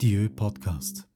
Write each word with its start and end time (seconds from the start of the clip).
Dieu 0.00 0.28
Podcast. 0.28 1.08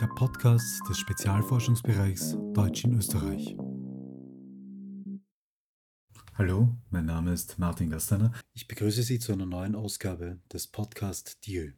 Der 0.00 0.06
Podcast 0.16 0.80
des 0.88 0.96
Spezialforschungsbereichs 0.96 2.38
Deutsch 2.54 2.84
in 2.84 2.96
Österreich. 2.96 3.54
Hallo, 6.38 6.74
mein 6.88 7.04
Name 7.04 7.34
ist 7.34 7.58
Martin 7.58 7.90
Gastaner. 7.90 8.32
Ich 8.54 8.66
begrüße 8.66 9.02
Sie 9.02 9.18
zu 9.18 9.34
einer 9.34 9.44
neuen 9.44 9.74
Ausgabe 9.74 10.38
des 10.50 10.68
Podcast 10.68 11.46
Dieu. 11.46 11.72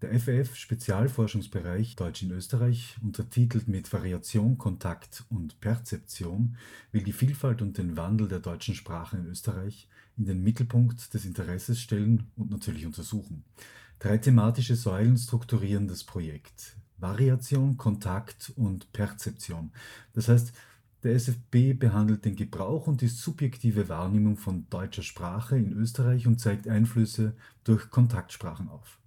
Der 0.00 0.18
FF 0.18 0.56
Spezialforschungsbereich 0.56 1.94
Deutsch 1.94 2.22
in 2.22 2.30
Österreich, 2.30 2.96
untertitelt 3.02 3.68
mit 3.68 3.92
Variation, 3.92 4.56
Kontakt 4.56 5.24
und 5.28 5.60
Perzeption, 5.60 6.56
will 6.90 7.02
die 7.02 7.12
Vielfalt 7.12 7.60
und 7.60 7.76
den 7.76 7.98
Wandel 7.98 8.28
der 8.28 8.40
deutschen 8.40 8.74
Sprache 8.74 9.18
in 9.18 9.26
Österreich 9.26 9.90
in 10.16 10.24
den 10.24 10.42
Mittelpunkt 10.42 11.12
des 11.12 11.24
Interesses 11.24 11.80
stellen 11.80 12.30
und 12.36 12.50
natürlich 12.50 12.86
untersuchen. 12.86 13.44
Drei 13.98 14.18
thematische 14.18 14.76
Säulen 14.76 15.16
strukturieren 15.16 15.88
das 15.88 16.04
Projekt. 16.04 16.76
Variation, 16.98 17.76
Kontakt 17.76 18.52
und 18.56 18.92
Perzeption. 18.92 19.70
Das 20.14 20.28
heißt, 20.28 20.52
der 21.02 21.14
SFB 21.14 21.74
behandelt 21.78 22.24
den 22.24 22.36
Gebrauch 22.36 22.86
und 22.86 23.00
die 23.00 23.08
subjektive 23.08 23.88
Wahrnehmung 23.88 24.36
von 24.36 24.66
deutscher 24.70 25.02
Sprache 25.02 25.56
in 25.56 25.72
Österreich 25.72 26.26
und 26.26 26.40
zeigt 26.40 26.66
Einflüsse 26.66 27.34
durch 27.64 27.90
Kontaktsprachen 27.90 28.68
auf. 28.68 28.98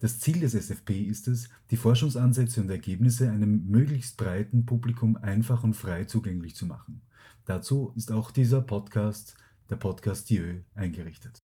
Das 0.00 0.20
Ziel 0.20 0.40
des 0.40 0.54
SFP 0.54 1.02
ist 1.04 1.26
es, 1.28 1.48
die 1.70 1.78
Forschungsansätze 1.78 2.60
und 2.60 2.68
Ergebnisse 2.68 3.30
einem 3.30 3.66
möglichst 3.68 4.18
breiten 4.18 4.66
Publikum 4.66 5.16
einfach 5.16 5.64
und 5.64 5.74
frei 5.74 6.04
zugänglich 6.04 6.54
zu 6.54 6.66
machen. 6.66 7.00
Dazu 7.46 7.92
ist 7.96 8.12
auch 8.12 8.30
dieser 8.30 8.60
Podcast, 8.60 9.36
der 9.70 9.76
Podcast 9.76 10.30
Dieu, 10.30 10.60
eingerichtet. 10.74 11.42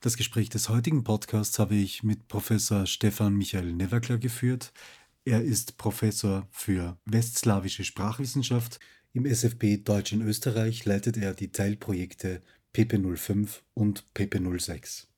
Das 0.00 0.16
Gespräch 0.16 0.48
des 0.48 0.68
heutigen 0.68 1.04
Podcasts 1.04 1.58
habe 1.58 1.76
ich 1.76 2.02
mit 2.02 2.26
Professor 2.26 2.86
Stefan 2.86 3.34
Michael 3.34 3.72
Neverkler 3.72 4.18
geführt. 4.18 4.72
Er 5.24 5.42
ist 5.42 5.76
Professor 5.76 6.48
für 6.50 6.98
westslawische 7.04 7.84
Sprachwissenschaft. 7.84 8.80
Im 9.12 9.26
SFP 9.26 9.76
Deutsch 9.76 10.12
in 10.12 10.22
Österreich 10.22 10.84
leitet 10.84 11.16
er 11.16 11.34
die 11.34 11.52
Teilprojekte 11.52 12.42
PP05 12.74 13.60
und 13.74 14.04
PP06 14.16 15.11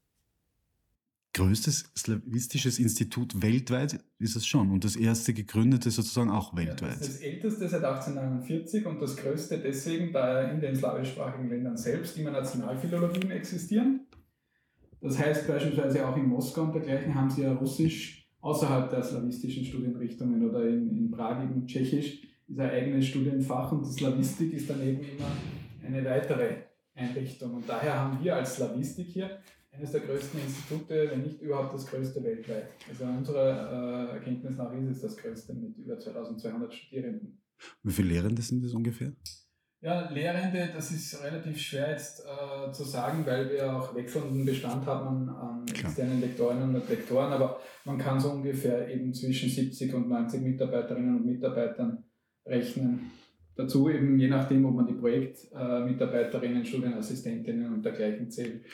größtes 1.34 1.90
slawistisches 1.96 2.78
Institut 2.78 3.42
weltweit 3.42 4.00
ist 4.18 4.36
es 4.36 4.46
schon 4.46 4.70
und 4.70 4.84
das 4.84 4.96
erste 4.96 5.34
gegründete 5.34 5.90
sozusagen 5.90 6.30
auch 6.30 6.56
weltweit. 6.56 6.92
Ja, 6.92 6.98
das 6.98 7.00
das 7.00 7.16
älteste 7.18 7.68
seit 7.68 7.84
1849 7.84 8.86
und 8.86 9.00
das 9.00 9.16
größte 9.16 9.58
deswegen, 9.58 10.12
da 10.12 10.50
in 10.50 10.60
den 10.60 10.74
slawischsprachigen 10.74 11.48
Ländern 11.48 11.76
selbst 11.76 12.16
immer 12.16 12.30
Nationalphilologien 12.30 13.30
existieren. 13.32 14.06
Das 15.00 15.18
heißt 15.18 15.46
beispielsweise 15.46 16.08
auch 16.08 16.16
in 16.16 16.28
Moskau 16.28 16.62
und 16.62 16.74
dergleichen 16.74 17.14
haben 17.14 17.28
sie 17.28 17.42
ja 17.42 17.52
Russisch 17.52 18.26
außerhalb 18.40 18.88
der 18.90 19.02
slawistischen 19.02 19.64
Studienrichtungen 19.64 20.48
oder 20.48 20.66
in, 20.66 20.88
in 20.96 21.10
Prag 21.10 21.42
eben 21.42 21.66
Tschechisch 21.66 22.22
ist 22.46 22.60
ein 22.60 22.70
eigenes 22.70 23.06
Studienfach 23.06 23.72
und 23.72 23.86
die 23.86 23.92
Slawistik 23.92 24.52
ist 24.52 24.68
daneben 24.68 25.00
immer 25.00 25.30
eine 25.84 26.04
weitere 26.04 26.56
Einrichtung. 26.94 27.54
Und 27.54 27.68
daher 27.68 27.98
haben 27.98 28.22
wir 28.22 28.36
als 28.36 28.56
Slawistik 28.56 29.08
hier 29.08 29.38
eines 29.76 29.92
der 29.92 30.00
größten 30.00 30.40
Institute, 30.40 31.10
wenn 31.10 31.22
nicht 31.22 31.40
überhaupt 31.40 31.74
das 31.74 31.86
größte 31.86 32.22
weltweit. 32.22 32.68
Also 32.88 33.04
unserer 33.04 34.10
äh, 34.10 34.14
Erkenntnis 34.14 34.56
nach 34.56 34.72
ist 34.72 34.96
es 34.96 35.02
das 35.02 35.16
größte 35.16 35.54
mit 35.54 35.76
über 35.78 35.98
2200 35.98 36.72
Studierenden. 36.72 37.40
Wie 37.82 37.92
viele 37.92 38.08
Lehrende 38.08 38.42
sind 38.42 38.64
das 38.64 38.72
ungefähr? 38.72 39.12
Ja, 39.80 40.10
Lehrende, 40.10 40.70
das 40.74 40.92
ist 40.92 41.22
relativ 41.22 41.60
schwer 41.60 41.90
jetzt 41.90 42.20
äh, 42.20 42.72
zu 42.72 42.84
sagen, 42.84 43.26
weil 43.26 43.50
wir 43.50 43.70
auch 43.70 43.94
wechselnden 43.94 44.46
Bestand 44.46 44.86
haben 44.86 45.28
an 45.28 45.66
externen 45.68 46.22
Lektorinnen 46.22 46.74
und 46.74 46.88
Lektoren, 46.88 47.32
aber 47.32 47.60
man 47.84 47.98
kann 47.98 48.18
so 48.18 48.30
ungefähr 48.30 48.88
eben 48.88 49.12
zwischen 49.12 49.50
70 49.50 49.92
und 49.92 50.08
90 50.08 50.40
Mitarbeiterinnen 50.40 51.16
und 51.16 51.26
Mitarbeitern 51.26 52.02
rechnen. 52.46 53.10
Dazu 53.56 53.90
eben 53.90 54.18
je 54.18 54.28
nachdem, 54.28 54.64
ob 54.64 54.74
man 54.74 54.86
die 54.86 54.94
Projektmitarbeiterinnen, 54.94 56.62
äh, 56.62 56.66
Studienassistentinnen 56.66 57.74
und 57.74 57.84
dergleichen 57.84 58.30
zählt. 58.30 58.64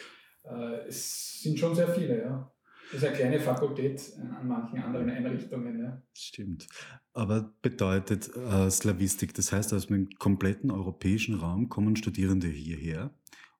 Äh, 0.45 0.89
es 0.89 1.41
sind 1.43 1.59
schon 1.59 1.75
sehr 1.75 1.89
viele, 1.89 2.23
ja. 2.23 2.53
Das 2.93 3.03
ist 3.03 3.07
eine 3.07 3.17
kleine 3.17 3.41
Fakultät 3.41 4.13
an 4.19 4.49
manchen 4.49 4.83
anderen 4.83 5.09
Einrichtungen. 5.09 5.81
Ja. 5.81 6.03
Stimmt. 6.13 6.67
Aber 7.13 7.55
bedeutet 7.63 8.35
äh, 8.35 8.69
Slavistik, 8.69 9.33
das 9.35 9.53
heißt, 9.53 9.73
aus 9.75 9.87
dem 9.87 10.09
kompletten 10.19 10.73
europäischen 10.73 11.37
Raum 11.37 11.69
kommen 11.69 11.95
Studierende 11.95 12.49
hierher 12.49 13.15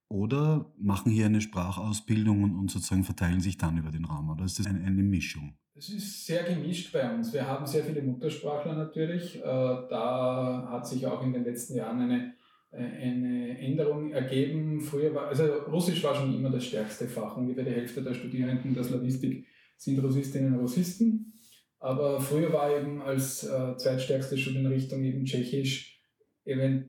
oder 0.09 0.73
machen 0.77 1.13
hier 1.13 1.27
eine 1.27 1.41
Sprachausbildung 1.41 2.43
und, 2.43 2.59
und 2.59 2.71
sozusagen 2.71 3.05
verteilen 3.05 3.41
sich 3.41 3.57
dann 3.57 3.79
über 3.79 3.93
den 3.93 4.05
Raum? 4.05 4.31
Oder 4.31 4.45
ist 4.45 4.59
das 4.59 4.67
eine, 4.67 4.85
eine 4.85 5.03
Mischung? 5.03 5.55
Es 5.77 5.89
ist 5.89 6.27
sehr 6.27 6.43
gemischt 6.43 6.93
bei 6.93 7.15
uns. 7.15 7.33
Wir 7.33 7.47
haben 7.47 7.65
sehr 7.65 7.85
viele 7.85 8.03
Muttersprachler 8.03 8.75
natürlich. 8.75 9.37
Äh, 9.37 9.43
da 9.43 10.69
hat 10.71 10.87
sich 10.89 11.07
auch 11.07 11.23
in 11.23 11.33
den 11.33 11.45
letzten 11.45 11.77
Jahren 11.77 12.01
eine 12.01 12.35
eine 12.73 13.59
Änderung 13.59 14.13
ergeben. 14.13 14.81
Früher 14.81 15.15
war, 15.15 15.29
also 15.29 15.45
Russisch 15.45 16.03
war 16.05 16.15
schon 16.15 16.35
immer 16.35 16.51
das 16.51 16.65
stärkste 16.65 17.07
Fach. 17.07 17.37
Ungefähr 17.37 17.65
die 17.65 17.73
Hälfte 17.73 18.03
der 18.03 18.15
Studierenden 18.15 18.75
der 18.75 18.85
Slavistik 18.85 19.47
sind 19.77 19.99
Russistinnen 19.99 20.55
und 20.55 20.61
Russisten. 20.61 21.33
Aber 21.79 22.21
früher 22.21 22.53
war 22.53 22.77
eben 22.77 23.01
als 23.01 23.43
äh, 23.45 23.77
zweitstärkste 23.77 24.37
Studienrichtung 24.37 25.03
eben 25.03 25.25
Tschechisch, 25.25 25.99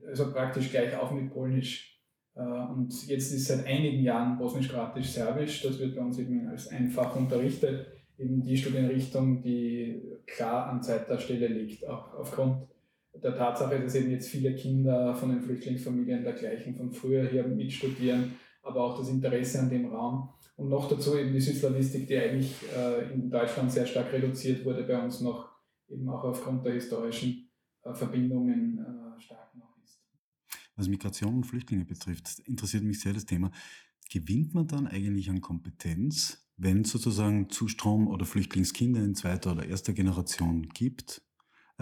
also 0.06 0.32
praktisch 0.32 0.70
gleich 0.70 0.94
auch 0.96 1.10
mit 1.12 1.32
Polnisch. 1.32 1.98
Äh, 2.34 2.42
und 2.42 2.92
jetzt 3.06 3.32
ist 3.32 3.46
seit 3.46 3.66
einigen 3.66 4.02
Jahren 4.02 4.38
Bosnisch-Kroatisch, 4.38 5.08
Serbisch. 5.08 5.62
Das 5.62 5.78
wird 5.78 5.96
bei 5.96 6.02
uns 6.02 6.18
eben 6.18 6.46
als 6.48 6.68
einfach 6.68 7.16
unterrichtet. 7.16 7.86
Eben 8.18 8.42
die 8.42 8.56
Studienrichtung, 8.56 9.42
die 9.42 10.02
klar 10.26 10.66
an 10.66 10.82
zweiter 10.82 11.18
Stelle 11.18 11.48
liegt, 11.48 11.88
auch 11.88 12.12
aufgrund 12.14 12.68
der 13.14 13.34
Tatsache, 13.36 13.78
dass 13.80 13.94
eben 13.94 14.10
jetzt 14.10 14.28
viele 14.28 14.54
Kinder 14.54 15.14
von 15.14 15.30
den 15.30 15.42
Flüchtlingsfamilien 15.42 16.22
dergleichen 16.22 16.74
von 16.74 16.92
früher 16.92 17.28
hier 17.28 17.46
mitstudieren, 17.46 18.34
aber 18.62 18.82
auch 18.82 18.98
das 18.98 19.08
Interesse 19.08 19.60
an 19.60 19.70
dem 19.70 19.86
Raum. 19.86 20.30
Und 20.56 20.68
noch 20.68 20.88
dazu 20.88 21.16
eben 21.16 21.32
die 21.32 21.40
Südslawistik, 21.40 22.06
die 22.06 22.16
eigentlich 22.16 22.54
äh, 22.76 23.12
in 23.12 23.30
Deutschland 23.30 23.72
sehr 23.72 23.86
stark 23.86 24.12
reduziert 24.12 24.64
wurde, 24.64 24.84
bei 24.84 25.02
uns 25.02 25.20
noch 25.20 25.50
eben 25.88 26.08
auch 26.08 26.24
aufgrund 26.24 26.64
der 26.64 26.74
historischen 26.74 27.50
äh, 27.82 27.94
Verbindungen 27.94 28.78
äh, 28.78 29.20
stark 29.20 29.54
noch 29.56 29.76
ist. 29.82 30.00
Was 30.76 30.88
Migration 30.88 31.36
und 31.36 31.44
Flüchtlinge 31.44 31.84
betrifft, 31.84 32.38
interessiert 32.40 32.84
mich 32.84 33.00
sehr 33.00 33.12
das 33.12 33.26
Thema. 33.26 33.50
Gewinnt 34.10 34.54
man 34.54 34.66
dann 34.66 34.86
eigentlich 34.86 35.30
an 35.30 35.40
Kompetenz, 35.40 36.50
wenn 36.56 36.82
es 36.82 36.90
sozusagen 36.90 37.48
Zustrom 37.48 38.08
oder 38.08 38.26
Flüchtlingskinder 38.26 39.02
in 39.02 39.14
zweiter 39.14 39.52
oder 39.52 39.66
erster 39.66 39.94
Generation 39.94 40.68
gibt? 40.68 41.22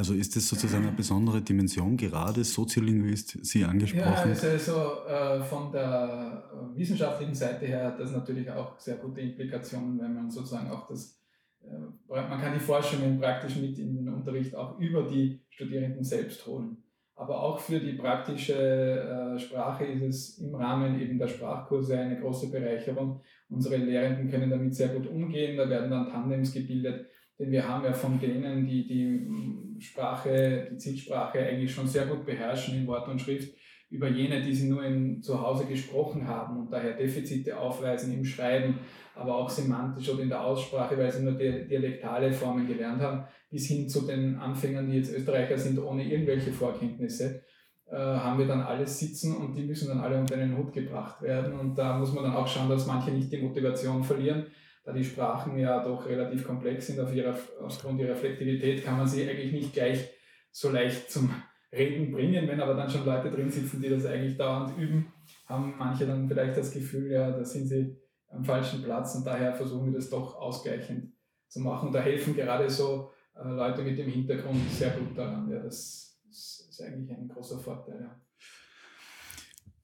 Also 0.01 0.15
ist 0.15 0.35
das 0.35 0.49
sozusagen 0.49 0.87
eine 0.87 0.97
besondere 0.97 1.43
Dimension, 1.43 1.95
gerade 1.95 2.43
Soziolinguist, 2.43 3.45
Sie 3.45 3.63
angesprochen? 3.63 4.07
Ja, 4.07 4.15
also, 4.15 4.47
also 4.47 5.07
äh, 5.07 5.43
von 5.43 5.71
der 5.71 6.43
wissenschaftlichen 6.75 7.35
Seite 7.35 7.67
her 7.67 7.85
hat 7.85 8.01
das 8.01 8.11
natürlich 8.11 8.51
auch 8.51 8.79
sehr 8.79 8.97
gute 8.97 9.21
Implikationen, 9.21 10.01
wenn 10.01 10.15
man 10.15 10.31
sozusagen 10.31 10.71
auch 10.71 10.87
das, 10.87 11.21
äh, 11.63 11.79
man 12.09 12.41
kann 12.41 12.55
die 12.55 12.61
Forschungen 12.61 13.21
praktisch 13.21 13.57
mit 13.57 13.79
in 13.79 13.95
den 13.95 14.09
Unterricht 14.09 14.55
auch 14.55 14.79
über 14.79 15.03
die 15.03 15.39
Studierenden 15.51 16.03
selbst 16.03 16.47
holen. 16.47 16.79
Aber 17.15 17.43
auch 17.43 17.61
für 17.61 17.79
die 17.79 17.93
praktische 17.93 18.55
äh, 18.55 19.39
Sprache 19.39 19.85
ist 19.85 20.03
es 20.03 20.39
im 20.39 20.55
Rahmen 20.55 20.99
eben 20.99 21.19
der 21.19 21.29
Sprachkurse 21.29 21.99
eine 21.99 22.19
große 22.19 22.51
Bereicherung. 22.51 23.21
Unsere 23.51 23.77
Lehrenden 23.77 24.31
können 24.31 24.49
damit 24.49 24.75
sehr 24.75 24.89
gut 24.89 25.07
umgehen, 25.09 25.59
da 25.59 25.69
werden 25.69 25.91
dann 25.91 26.09
Tandems 26.09 26.55
gebildet, 26.55 27.05
denn 27.41 27.51
wir 27.51 27.67
haben 27.67 27.85
ja 27.85 27.93
von 27.95 28.21
denen, 28.21 28.67
die 28.67 28.87
die 28.87 29.81
Sprache, 29.81 30.69
die 30.71 30.77
Zielsprache 30.77 31.39
eigentlich 31.39 31.73
schon 31.73 31.87
sehr 31.87 32.05
gut 32.05 32.27
beherrschen 32.27 32.77
in 32.77 32.87
Wort 32.87 33.09
und 33.09 33.19
Schrift, 33.19 33.55
über 33.89 34.09
jene, 34.09 34.43
die 34.43 34.55
sie 34.55 34.69
nur 34.69 34.85
in, 34.85 35.23
zu 35.23 35.41
Hause 35.41 35.65
gesprochen 35.65 36.29
haben 36.29 36.59
und 36.59 36.71
daher 36.71 36.93
Defizite 36.93 37.59
aufweisen 37.59 38.13
im 38.13 38.25
Schreiben, 38.25 38.79
aber 39.17 39.37
auch 39.37 39.49
semantisch 39.49 40.09
oder 40.11 40.23
in 40.23 40.29
der 40.29 40.45
Aussprache, 40.45 40.97
weil 40.99 41.11
sie 41.11 41.25
nur 41.25 41.33
dialektale 41.33 42.31
Formen 42.31 42.69
gelernt 42.69 43.01
haben, 43.01 43.25
bis 43.51 43.67
hin 43.67 43.89
zu 43.89 44.07
den 44.07 44.37
Anfängern, 44.37 44.89
die 44.89 44.99
jetzt 44.99 45.13
Österreicher 45.13 45.59
sind, 45.59 45.79
ohne 45.79 46.05
irgendwelche 46.05 46.53
Vorkenntnisse, 46.53 47.43
äh, 47.87 47.97
haben 47.97 48.39
wir 48.39 48.47
dann 48.47 48.61
alles 48.61 49.01
sitzen 49.01 49.37
und 49.37 49.57
die 49.57 49.65
müssen 49.65 49.89
dann 49.89 49.99
alle 49.99 50.21
unter 50.21 50.37
einen 50.37 50.57
Hut 50.57 50.73
gebracht 50.73 51.21
werden. 51.23 51.59
Und 51.59 51.77
da 51.77 51.99
muss 51.99 52.13
man 52.13 52.23
dann 52.23 52.35
auch 52.35 52.47
schauen, 52.47 52.69
dass 52.69 52.87
manche 52.87 53.11
nicht 53.11 53.33
die 53.33 53.43
Motivation 53.43 54.05
verlieren, 54.05 54.47
da 54.83 54.93
die 54.93 55.05
Sprachen 55.05 55.59
ja 55.59 55.83
doch 55.85 56.07
relativ 56.07 56.45
komplex 56.45 56.87
sind 56.87 57.01
auf 57.01 57.15
ihrer, 57.15 57.37
aufgrund 57.61 58.01
ihrer 58.01 58.17
Flexibilität, 58.17 58.85
kann 58.85 58.97
man 58.97 59.07
sie 59.07 59.29
eigentlich 59.29 59.53
nicht 59.53 59.73
gleich 59.73 60.11
so 60.51 60.71
leicht 60.71 61.11
zum 61.11 61.31
Reden 61.73 62.11
bringen. 62.11 62.49
Wenn 62.49 62.61
aber 62.61 62.75
dann 62.75 62.91
schon 62.91 63.05
Leute 63.05 63.31
drin 63.31 63.51
sitzen, 63.51 63.81
die 63.81 63.89
das 63.89 64.07
eigentlich 64.07 64.37
dauernd 64.37 64.77
üben, 64.79 65.13
haben 65.47 65.75
manche 65.79 66.07
dann 66.07 66.27
vielleicht 66.29 66.57
das 66.57 66.73
Gefühl, 66.73 67.11
ja, 67.11 67.31
da 67.31 67.45
sind 67.45 67.67
sie 67.67 67.97
am 68.29 68.45
falschen 68.45 68.83
Platz 68.83 69.15
und 69.15 69.27
daher 69.27 69.55
versuchen 69.55 69.87
wir 69.87 69.99
das 69.99 70.11
doch 70.11 70.37
ausgleichend 70.37 71.13
zu 71.49 71.61
machen. 71.61 71.89
Und 71.89 71.95
da 71.95 72.01
helfen 72.01 72.35
gerade 72.35 72.71
so 72.71 73.11
äh, 73.35 73.49
Leute 73.49 73.83
mit 73.83 73.99
dem 73.99 74.09
Hintergrund 74.09 74.71
sehr 74.71 74.91
gut 74.91 75.17
daran. 75.17 75.51
Ja, 75.51 75.61
das, 75.61 76.21
das 76.27 76.67
ist 76.71 76.81
eigentlich 76.81 77.11
ein 77.11 77.29
großer 77.29 77.59
Vorteil. 77.59 78.01
Ja. 78.01 78.21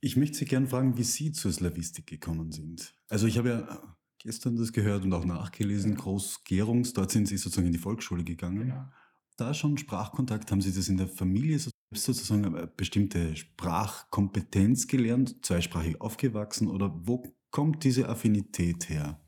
Ich 0.00 0.16
möchte 0.16 0.38
Sie 0.38 0.44
gerne 0.44 0.68
fragen, 0.68 0.96
wie 0.96 1.02
Sie 1.02 1.32
zur 1.32 1.52
Slavistik 1.52 2.06
gekommen 2.06 2.52
sind. 2.52 2.94
Also 3.08 3.26
ich 3.26 3.38
habe 3.38 3.48
ja 3.48 3.96
gestern 4.26 4.56
das 4.56 4.72
gehört 4.72 5.04
und 5.04 5.12
auch 5.12 5.24
nachgelesen. 5.24 5.94
Groß-Gerungs, 5.94 6.92
dort 6.92 7.12
sind 7.12 7.26
Sie 7.26 7.36
sozusagen 7.36 7.68
in 7.68 7.72
die 7.72 7.78
Volksschule 7.78 8.24
gegangen. 8.24 8.68
Genau. 8.68 8.84
Da 9.36 9.54
schon 9.54 9.78
Sprachkontakt, 9.78 10.50
haben 10.50 10.60
Sie 10.60 10.74
das 10.74 10.88
in 10.88 10.96
der 10.96 11.06
Familie 11.06 11.58
sozusagen 11.94 12.44
eine 12.44 12.66
bestimmte 12.66 13.36
Sprachkompetenz 13.36 14.88
gelernt, 14.88 15.44
zweisprachig 15.44 16.00
aufgewachsen 16.00 16.68
oder 16.68 16.92
wo 17.04 17.22
kommt 17.50 17.84
diese 17.84 18.08
Affinität 18.08 18.88
her? 18.88 19.20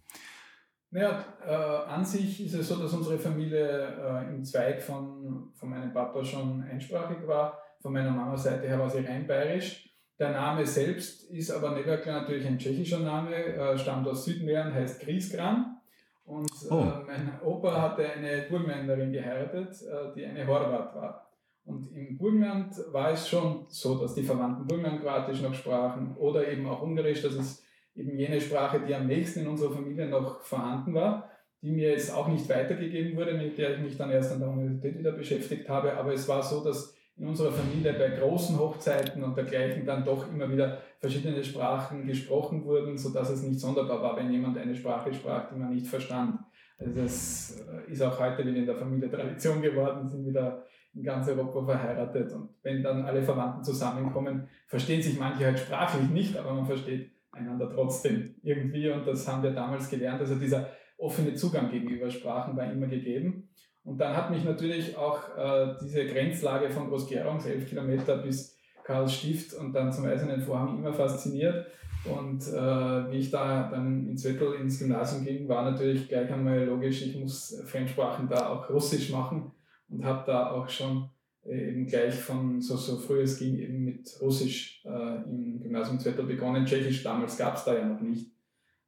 Naja, 0.90 1.24
äh, 1.46 1.90
an 1.90 2.04
sich 2.04 2.44
ist 2.44 2.54
es 2.54 2.68
so, 2.68 2.76
dass 2.76 2.92
unsere 2.92 3.18
Familie 3.18 3.68
äh, 3.68 4.34
im 4.34 4.42
Zweig 4.44 4.82
von, 4.82 5.52
von 5.54 5.68
meinem 5.68 5.92
Papa 5.92 6.24
schon 6.24 6.62
einsprachig 6.62 7.26
war. 7.26 7.58
Von 7.80 7.92
meiner 7.92 8.10
Mama 8.10 8.36
Seite 8.36 8.66
her 8.66 8.78
war 8.78 8.90
sie 8.90 9.00
rein 9.00 9.26
bayerisch. 9.26 9.88
Der 10.18 10.30
Name 10.30 10.66
selbst 10.66 11.30
ist 11.30 11.50
aber 11.50 11.70
Neverklar 11.72 12.22
natürlich 12.22 12.46
ein 12.46 12.58
tschechischer 12.58 12.98
Name, 12.98 13.36
äh, 13.36 13.78
stammt 13.78 14.08
aus 14.08 14.24
Südmähren, 14.24 14.74
heißt 14.74 15.00
Griesgram. 15.00 15.78
Und 16.24 16.50
äh, 16.68 16.72
oh. 16.74 16.86
mein 17.06 17.40
Opa 17.42 17.80
hatte 17.80 18.04
eine 18.04 18.46
Burgenländerin 18.50 19.12
geheiratet, 19.12 19.80
äh, 19.82 20.12
die 20.14 20.26
eine 20.26 20.46
Horvat 20.46 20.94
war. 20.94 21.30
Und 21.64 21.92
im 21.94 22.18
Burgenland 22.18 22.74
war 22.92 23.12
es 23.12 23.28
schon 23.28 23.66
so, 23.68 23.98
dass 23.98 24.14
die 24.14 24.22
Verwandten 24.22 24.66
Burgenland-Kroatisch 24.66 25.42
noch 25.42 25.54
sprachen 25.54 26.16
oder 26.16 26.48
eben 26.48 26.66
auch 26.66 26.82
Ungarisch. 26.82 27.22
Das 27.22 27.34
ist 27.34 27.64
eben 27.94 28.18
jene 28.18 28.40
Sprache, 28.40 28.80
die 28.80 28.94
am 28.94 29.06
nächsten 29.06 29.40
in 29.40 29.48
unserer 29.48 29.72
Familie 29.72 30.08
noch 30.08 30.40
vorhanden 30.40 30.94
war, 30.94 31.30
die 31.62 31.70
mir 31.70 31.90
jetzt 31.90 32.12
auch 32.12 32.28
nicht 32.28 32.48
weitergegeben 32.48 33.16
wurde, 33.16 33.34
mit 33.34 33.56
der 33.56 33.74
ich 33.74 33.80
mich 33.80 33.96
dann 33.96 34.10
erst 34.10 34.32
an 34.32 34.40
der 34.40 34.48
Universität 34.48 34.98
wieder 34.98 35.12
beschäftigt 35.12 35.68
habe. 35.68 35.96
Aber 35.96 36.12
es 36.12 36.26
war 36.26 36.42
so, 36.42 36.64
dass 36.64 36.97
in 37.18 37.26
unserer 37.26 37.50
Familie 37.50 37.94
bei 37.94 38.10
großen 38.10 38.58
Hochzeiten 38.58 39.24
und 39.24 39.36
dergleichen 39.36 39.84
dann 39.84 40.04
doch 40.04 40.32
immer 40.32 40.50
wieder 40.50 40.78
verschiedene 41.00 41.42
Sprachen 41.42 42.06
gesprochen 42.06 42.64
wurden, 42.64 42.96
sodass 42.96 43.30
es 43.30 43.42
nicht 43.42 43.58
sonderbar 43.58 44.00
war, 44.00 44.16
wenn 44.16 44.30
jemand 44.30 44.56
eine 44.56 44.74
Sprache 44.74 45.12
sprach, 45.12 45.48
die 45.50 45.58
man 45.58 45.74
nicht 45.74 45.86
verstand. 45.86 46.38
Also 46.78 46.94
das 46.94 47.60
äh, 47.60 47.90
ist 47.90 48.02
auch 48.02 48.18
heute 48.20 48.46
wieder 48.46 48.56
in 48.56 48.66
der 48.66 48.76
Familie 48.76 49.10
Tradition 49.10 49.60
geworden, 49.60 50.06
sind 50.08 50.26
wieder 50.26 50.64
in 50.94 51.02
ganz 51.02 51.28
Europa 51.28 51.64
verheiratet. 51.64 52.32
Und 52.32 52.50
wenn 52.62 52.82
dann 52.82 53.04
alle 53.04 53.22
Verwandten 53.22 53.64
zusammenkommen, 53.64 54.48
verstehen 54.66 55.02
sich 55.02 55.18
manche 55.18 55.44
halt 55.46 55.58
sprachlich 55.58 56.08
nicht, 56.10 56.36
aber 56.36 56.54
man 56.54 56.66
versteht 56.66 57.10
einander 57.32 57.68
trotzdem 57.68 58.36
irgendwie. 58.42 58.88
Und 58.90 59.06
das 59.06 59.26
haben 59.26 59.42
wir 59.42 59.50
damals 59.50 59.90
gelernt. 59.90 60.20
Also 60.20 60.36
dieser 60.36 60.68
offene 60.96 61.34
Zugang 61.34 61.70
gegenüber 61.70 62.10
Sprachen 62.10 62.56
war 62.56 62.70
immer 62.70 62.86
gegeben. 62.86 63.48
Und 63.88 63.96
dann 63.96 64.14
hat 64.14 64.30
mich 64.30 64.44
natürlich 64.44 64.98
auch 64.98 65.34
äh, 65.38 65.74
diese 65.80 66.04
Grenzlage 66.04 66.68
von 66.68 66.88
Groß-Gerungs, 66.88 67.46
elf 67.46 67.70
Kilometer 67.70 68.18
bis 68.18 68.54
Karlsstift 68.84 69.54
und 69.54 69.72
dann 69.72 69.90
zum 69.90 70.04
Eisernen 70.04 70.42
Vorhang 70.42 70.76
immer 70.76 70.92
fasziniert. 70.92 71.66
Und 72.04 72.46
äh, 72.48 73.10
wie 73.10 73.16
ich 73.16 73.30
da 73.30 73.70
dann 73.70 74.06
in 74.06 74.18
Zwettel 74.18 74.52
ins 74.60 74.78
Gymnasium 74.78 75.24
ging, 75.24 75.48
war 75.48 75.70
natürlich 75.70 76.06
gleich 76.06 76.30
einmal 76.30 76.66
logisch, 76.66 77.00
ich 77.00 77.18
muss 77.18 77.62
Fremdsprachen 77.64 78.28
da 78.28 78.50
auch 78.50 78.68
Russisch 78.68 79.08
machen 79.08 79.52
und 79.88 80.04
habe 80.04 80.22
da 80.26 80.50
auch 80.50 80.68
schon 80.68 81.08
äh, 81.46 81.70
eben 81.70 81.86
gleich 81.86 82.14
von 82.14 82.60
so, 82.60 82.76
so 82.76 82.98
früh 82.98 83.22
es 83.22 83.38
ging 83.38 83.56
eben 83.56 83.84
mit 83.86 84.18
Russisch 84.20 84.84
äh, 84.84 85.22
im 85.24 85.60
Gymnasium 85.62 85.98
Zwettel 85.98 86.26
begonnen. 86.26 86.66
Tschechisch 86.66 87.02
damals 87.02 87.38
gab 87.38 87.56
es 87.56 87.64
da 87.64 87.74
ja 87.74 87.86
noch 87.86 88.02
nicht. 88.02 88.30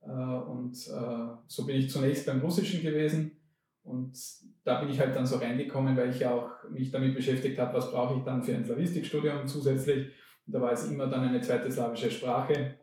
Äh, 0.02 0.10
und 0.10 0.74
äh, 0.74 1.36
so 1.46 1.64
bin 1.64 1.76
ich 1.76 1.88
zunächst 1.88 2.26
beim 2.26 2.40
Russischen 2.40 2.82
gewesen 2.82 3.39
und 3.82 4.16
da 4.64 4.80
bin 4.80 4.90
ich 4.90 5.00
halt 5.00 5.16
dann 5.16 5.26
so 5.26 5.36
reingekommen, 5.36 5.96
weil 5.96 6.10
ich 6.10 6.20
ja 6.20 6.32
auch 6.32 6.68
mich 6.70 6.90
damit 6.90 7.14
beschäftigt 7.14 7.58
habe, 7.58 7.74
was 7.74 7.90
brauche 7.90 8.18
ich 8.18 8.24
dann 8.24 8.42
für 8.42 8.54
ein 8.54 8.64
Slavistikstudium 8.64 9.46
zusätzlich. 9.46 10.08
Und 10.46 10.54
da 10.54 10.60
war 10.60 10.72
es 10.72 10.90
immer 10.90 11.06
dann 11.06 11.28
eine 11.28 11.40
zweite 11.40 11.70
slawische 11.70 12.10
Sprache. 12.10 12.76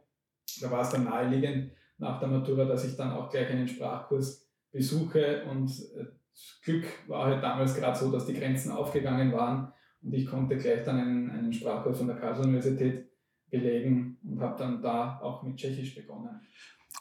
Da 0.62 0.72
war 0.72 0.82
es 0.82 0.90
dann 0.90 1.06
naheliegend 1.06 1.72
nach 1.98 2.20
der 2.20 2.30
Matura, 2.30 2.66
dass 2.66 2.86
ich 2.86 2.96
dann 2.96 3.12
auch 3.12 3.30
gleich 3.30 3.50
einen 3.50 3.68
Sprachkurs 3.68 4.48
besuche 4.72 5.46
und 5.50 5.70
das 5.70 6.62
Glück 6.64 6.86
war 7.08 7.26
halt 7.26 7.44
damals 7.44 7.76
gerade 7.76 7.98
so, 7.98 8.12
dass 8.12 8.26
die 8.26 8.34
Grenzen 8.34 8.72
aufgegangen 8.72 9.32
waren 9.32 9.74
und 10.04 10.14
ich 10.14 10.26
konnte 10.26 10.58
gleich 10.58 10.84
dann 10.84 11.00
einen, 11.00 11.30
einen 11.32 11.54
Sprachkurs 11.54 11.98
von 11.98 12.08
der 12.08 12.18
Karls-Universität 12.18 13.10
belegen 13.50 14.20
und 14.24 14.40
habe 14.40 14.58
dann 14.58 14.82
da 14.82 15.20
auch 15.20 15.42
mit 15.44 15.58
Tschechisch 15.58 15.96
begonnen. 15.96 16.42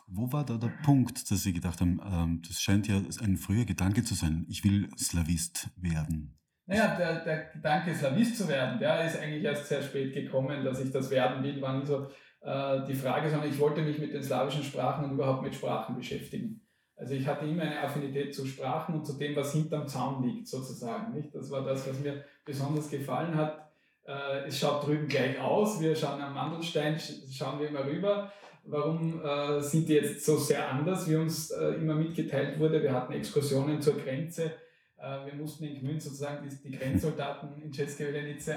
Wo 0.09 0.33
war 0.33 0.45
da 0.45 0.57
der 0.57 0.73
Punkt, 0.85 1.31
dass 1.31 1.43
Sie 1.43 1.53
gedacht 1.53 1.81
haben, 1.81 2.01
ähm, 2.05 2.43
das 2.47 2.61
scheint 2.61 2.89
ja 2.89 2.97
ein 3.23 3.37
früher 3.37 3.65
Gedanke 3.65 4.05
zu 4.05 4.15
sein, 4.15 4.47
ich 4.49 4.65
will 4.65 4.89
Slavist 4.99 5.69
werden? 5.77 6.39
Naja, 6.67 6.97
der, 6.97 7.25
der 7.25 7.45
Gedanke, 7.53 7.95
Slavist 7.95 8.39
zu 8.39 8.49
werden, 8.49 8.79
der 8.79 9.05
ist 9.05 9.19
eigentlich 9.19 9.45
erst 9.45 9.69
sehr 9.69 9.83
spät 9.83 10.15
gekommen, 10.15 10.65
dass 10.65 10.81
ich 10.81 10.91
das 10.91 11.11
werden 11.11 11.43
will, 11.43 11.61
war 11.61 11.79
nie 11.79 11.87
so 11.87 12.09
äh, 12.41 12.85
die 12.87 12.95
Frage, 12.95 13.31
sondern 13.31 13.51
ich 13.51 13.59
wollte 13.59 13.83
mich 13.83 13.99
mit 13.99 14.13
den 14.13 14.23
slawischen 14.23 14.63
Sprachen 14.63 15.05
und 15.05 15.13
überhaupt 15.13 15.43
mit 15.43 15.55
Sprachen 15.55 15.97
beschäftigen. 15.97 16.61
Also 16.97 17.15
ich 17.15 17.27
hatte 17.27 17.45
immer 17.45 17.63
eine 17.63 17.81
Affinität 17.81 18.35
zu 18.35 18.47
Sprachen 18.47 18.95
und 18.95 19.05
zu 19.05 19.19
dem, 19.19 19.37
was 19.37 19.53
hinterm 19.53 19.87
Zaun 19.87 20.25
liegt, 20.25 20.49
sozusagen. 20.49 21.13
Nicht? 21.13 21.35
Das 21.35 21.51
war 21.51 21.63
das, 21.63 21.89
was 21.89 22.01
mir 22.01 22.25
besonders 22.45 22.89
gefallen 22.89 23.37
hat. 23.37 23.71
Äh, 24.05 24.47
es 24.47 24.59
schaut 24.59 24.87
drüben 24.87 25.07
gleich 25.07 25.39
aus. 25.39 25.81
Wir 25.81 25.95
schauen 25.95 26.21
am 26.21 26.35
Mandelstein, 26.35 26.99
schauen 26.99 27.61
wir 27.61 27.69
immer 27.69 27.85
rüber. 27.85 28.33
Warum 28.69 29.23
äh, 29.25 29.61
sind 29.61 29.89
die 29.89 29.95
jetzt 29.95 30.25
so 30.25 30.37
sehr 30.37 30.69
anders, 30.69 31.09
wie 31.09 31.17
uns 31.17 31.51
äh, 31.51 31.75
immer 31.75 31.95
mitgeteilt 31.95 32.59
wurde? 32.59 32.83
Wir 32.83 32.93
hatten 32.93 33.13
Exkursionen 33.13 33.81
zur 33.81 33.97
Grenze. 33.97 34.53
wir 34.99 35.35
mussten 35.35 35.65
in 35.65 35.79
Gmünd 35.81 36.03
sozusagen 36.03 36.49
die, 36.49 36.69
die 36.69 36.77
Grenzsoldaten 36.77 37.63
in 37.63 37.71
Czeske 37.71 38.09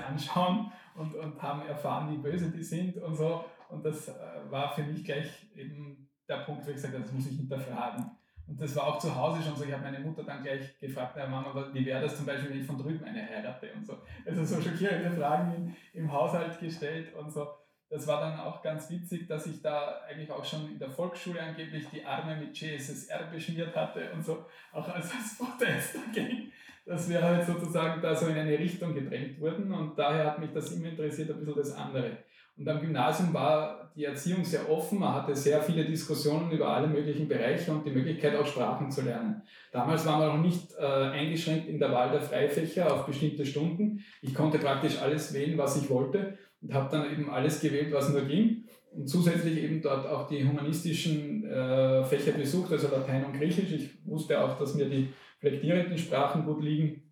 anschauen 0.08 0.72
und, 0.96 1.14
und 1.14 1.42
haben 1.42 1.68
erfahren, 1.68 2.12
wie 2.12 2.18
böse 2.18 2.50
die 2.50 2.64
sind 2.64 2.98
und 2.98 3.16
so. 3.16 3.44
Und 3.70 3.86
das 3.86 4.12
war 4.50 4.74
für 4.74 4.84
mich 4.84 5.04
gleich 5.04 5.28
eben 5.56 6.10
der 6.28 6.38
Punkt, 6.38 6.66
wo 6.66 6.70
ich 6.70 6.76
gesagt 6.76 6.94
habe, 6.94 7.04
das 7.04 7.12
muss 7.12 7.28
ich 7.28 7.38
hinterfragen. 7.38 8.06
Und 8.50 8.60
das 8.60 8.76
war 8.76 8.88
auch 8.88 8.98
zu 8.98 9.16
Hause 9.16 9.44
schon 9.44 9.56
so. 9.56 9.64
Ich 9.64 9.72
habe 9.72 9.84
meine 9.84 10.00
Mutter 10.00 10.24
dann 10.24 10.42
gleich 10.42 10.80
gefragt, 10.80 11.16
ja, 11.16 11.28
Mama, 11.28 11.70
wie 11.72 11.86
wäre 11.86 12.02
das 12.02 12.18
zum 12.18 12.26
Beispiel, 12.26 12.50
wenn 12.50 12.62
ich 12.62 12.66
von 12.66 12.80
drüben 12.80 13.04
eine 13.04 13.22
heirate 13.22 13.70
und 13.76 13.86
so. 13.86 13.98
Also 14.26 14.44
so 14.44 14.60
schockierende 14.60 15.12
Fragen 15.12 15.76
im 15.94 16.12
Haushalt 16.12 16.60
gestellt 16.60 17.14
und 17.16 17.32
so. 17.32 17.48
Das 17.90 18.06
war 18.06 18.22
dann 18.22 18.40
auch 18.40 18.62
ganz 18.62 18.90
witzig, 18.92 19.28
dass 19.28 19.48
ich 19.48 19.62
da 19.62 20.02
eigentlich 20.08 20.32
auch 20.32 20.46
schon 20.46 20.70
in 20.72 20.78
der 20.78 20.92
Volksschule 20.92 21.42
angeblich 21.42 21.88
die 21.92 22.06
Arme 22.06 22.36
mit 22.36 22.54
GSSR 22.54 23.24
beschmiert 23.32 23.76
hatte 23.76 24.12
und 24.14 24.24
so, 24.24 24.46
auch 24.72 24.88
als, 24.88 25.12
als 25.12 25.38
Protest 25.38 25.96
dagegen, 25.96 26.52
dass 26.86 27.10
wir 27.10 27.22
halt 27.22 27.46
sozusagen 27.48 28.00
da 28.00 28.16
so 28.16 28.28
in 28.28 28.38
eine 28.38 28.60
Richtung 28.60 28.94
gedrängt 28.94 29.40
wurden 29.40 29.74
und 29.74 29.98
daher 29.98 30.28
hat 30.28 30.40
mich 30.40 30.52
das 30.54 30.72
immer 30.72 30.90
interessiert, 30.90 31.32
ein 31.32 31.40
bisschen 31.40 31.56
das 31.56 31.72
andere. 31.74 32.18
Und 32.60 32.68
am 32.68 32.82
Gymnasium 32.82 33.34
war 33.34 33.90
die 33.96 34.04
Erziehung 34.04 34.44
sehr 34.44 34.70
offen. 34.70 35.00
Man 35.00 35.14
hatte 35.14 35.34
sehr 35.34 35.62
viele 35.62 35.86
Diskussionen 35.86 36.52
über 36.52 36.68
alle 36.68 36.88
möglichen 36.88 37.26
Bereiche 37.26 37.72
und 37.72 37.86
die 37.86 37.92
Möglichkeit, 37.92 38.36
auch 38.36 38.46
Sprachen 38.46 38.92
zu 38.92 39.02
lernen. 39.02 39.42
Damals 39.72 40.06
war 40.06 40.18
man 40.18 40.28
noch 40.28 40.44
nicht 40.44 40.74
äh, 40.78 40.84
eingeschränkt 40.84 41.70
in 41.70 41.80
der 41.80 41.94
Wahl 41.94 42.12
der 42.12 42.20
Freifächer 42.20 42.94
auf 42.94 43.06
bestimmte 43.06 43.46
Stunden. 43.46 44.04
Ich 44.22 44.36
konnte 44.36 44.60
praktisch 44.60 45.02
alles 45.02 45.34
wählen, 45.34 45.58
was 45.58 45.82
ich 45.82 45.90
wollte 45.90 46.38
und 46.62 46.74
habe 46.74 46.90
dann 46.92 47.12
eben 47.12 47.30
alles 47.30 47.60
gewählt, 47.60 47.94
was 47.94 48.10
nur 48.10 48.22
ging. 48.22 48.66
Und 48.92 49.08
zusätzlich 49.08 49.58
eben 49.64 49.82
dort 49.82 50.08
auch 50.08 50.28
die 50.28 50.48
humanistischen 50.48 51.46
äh, 51.46 52.04
Fächer 52.04 52.32
besucht, 52.32 52.72
also 52.72 52.88
Latein 52.88 53.26
und 53.26 53.34
Griechisch. 53.34 53.72
Ich 53.72 54.06
wusste 54.06 54.42
auch, 54.42 54.58
dass 54.58 54.76
mir 54.76 54.90
die 54.90 55.10
flektierenden 55.40 55.98
Sprachen 55.98 56.44
gut 56.46 56.64
liegen. 56.64 57.04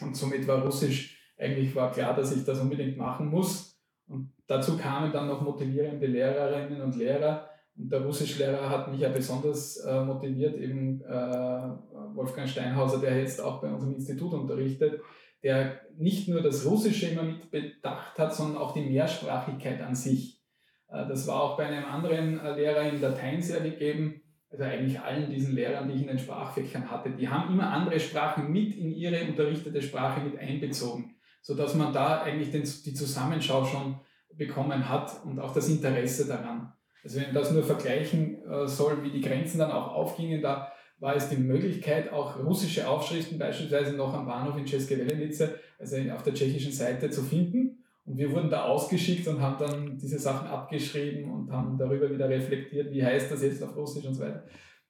Und 0.00 0.16
somit 0.16 0.48
war 0.48 0.62
Russisch 0.62 1.20
eigentlich 1.40 1.74
war 1.74 1.90
klar, 1.90 2.14
dass 2.14 2.36
ich 2.36 2.44
das 2.44 2.60
unbedingt 2.60 2.96
machen 2.96 3.28
muss 3.28 3.70
und 4.08 4.32
dazu 4.46 4.76
kamen 4.76 5.12
dann 5.12 5.28
noch 5.28 5.40
motivierende 5.40 6.06
Lehrerinnen 6.06 6.82
und 6.82 6.96
Lehrer. 6.96 7.48
Und 7.76 7.90
der 7.90 8.02
Russischlehrer 8.02 8.68
hat 8.68 8.90
mich 8.90 9.00
ja 9.00 9.08
besonders 9.08 9.76
äh, 9.78 10.04
motiviert, 10.04 10.56
eben 10.56 11.00
äh, 11.02 11.70
Wolfgang 12.14 12.48
Steinhauser, 12.48 13.00
der 13.00 13.18
jetzt 13.18 13.40
auch 13.40 13.62
bei 13.62 13.72
unserem 13.72 13.94
Institut 13.94 14.34
unterrichtet, 14.34 15.00
der 15.42 15.80
nicht 15.96 16.28
nur 16.28 16.42
das 16.42 16.66
Russische 16.66 17.06
immer 17.06 17.22
mit 17.22 17.50
bedacht 17.50 18.18
hat, 18.18 18.34
sondern 18.34 18.60
auch 18.60 18.72
die 18.72 18.82
Mehrsprachigkeit 18.82 19.80
an 19.80 19.94
sich. 19.94 20.40
Äh, 20.88 21.06
das 21.08 21.26
war 21.26 21.42
auch 21.42 21.56
bei 21.56 21.66
einem 21.66 21.84
anderen 21.84 22.40
äh, 22.40 22.54
Lehrer 22.54 22.82
in 22.82 23.00
Latein 23.00 23.40
sehr 23.40 23.60
gegeben, 23.60 24.22
also 24.50 24.64
eigentlich 24.64 25.00
allen 25.00 25.30
diesen 25.30 25.54
Lehrern, 25.54 25.88
die 25.88 25.94
ich 25.94 26.02
in 26.02 26.08
den 26.08 26.18
Sprachfächern 26.18 26.90
hatte, 26.90 27.10
die 27.10 27.28
haben 27.28 27.52
immer 27.52 27.70
andere 27.70 28.00
Sprachen 28.00 28.50
mit 28.50 28.74
in 28.76 28.90
ihre 28.90 29.24
unterrichtete 29.24 29.80
Sprache 29.80 30.20
mit 30.20 30.38
einbezogen 30.38 31.16
sodass 31.42 31.74
man 31.74 31.92
da 31.92 32.22
eigentlich 32.22 32.50
den, 32.50 32.62
die 32.62 32.94
Zusammenschau 32.94 33.64
schon 33.64 34.00
bekommen 34.34 34.88
hat 34.88 35.24
und 35.24 35.38
auch 35.38 35.54
das 35.54 35.68
Interesse 35.68 36.26
daran. 36.26 36.72
Also 37.02 37.16
wenn 37.16 37.26
man 37.26 37.34
das 37.34 37.52
nur 37.52 37.62
vergleichen 37.62 38.42
äh, 38.46 38.66
soll, 38.66 39.02
wie 39.02 39.10
die 39.10 39.22
Grenzen 39.22 39.58
dann 39.58 39.72
auch 39.72 39.92
aufgingen, 39.94 40.42
da 40.42 40.72
war 41.00 41.16
es 41.16 41.30
die 41.30 41.36
Möglichkeit, 41.36 42.12
auch 42.12 42.38
russische 42.38 42.86
Aufschriften 42.86 43.38
beispielsweise 43.38 43.94
noch 43.94 44.12
am 44.12 44.26
Bahnhof 44.26 44.56
in 44.56 44.66
České 44.66 45.54
also 45.78 45.96
auf 46.12 46.22
der 46.22 46.34
tschechischen 46.34 46.72
Seite 46.72 47.10
zu 47.10 47.22
finden. 47.22 47.78
Und 48.04 48.18
wir 48.18 48.30
wurden 48.32 48.50
da 48.50 48.64
ausgeschickt 48.64 49.26
und 49.28 49.40
haben 49.40 49.58
dann 49.58 49.98
diese 49.98 50.18
Sachen 50.18 50.48
abgeschrieben 50.48 51.30
und 51.30 51.50
haben 51.50 51.78
darüber 51.78 52.10
wieder 52.10 52.28
reflektiert, 52.28 52.92
wie 52.92 53.04
heißt 53.04 53.30
das 53.30 53.42
jetzt 53.42 53.62
auf 53.62 53.74
Russisch 53.76 54.04
und 54.04 54.14
so 54.14 54.22
weiter. 54.22 54.46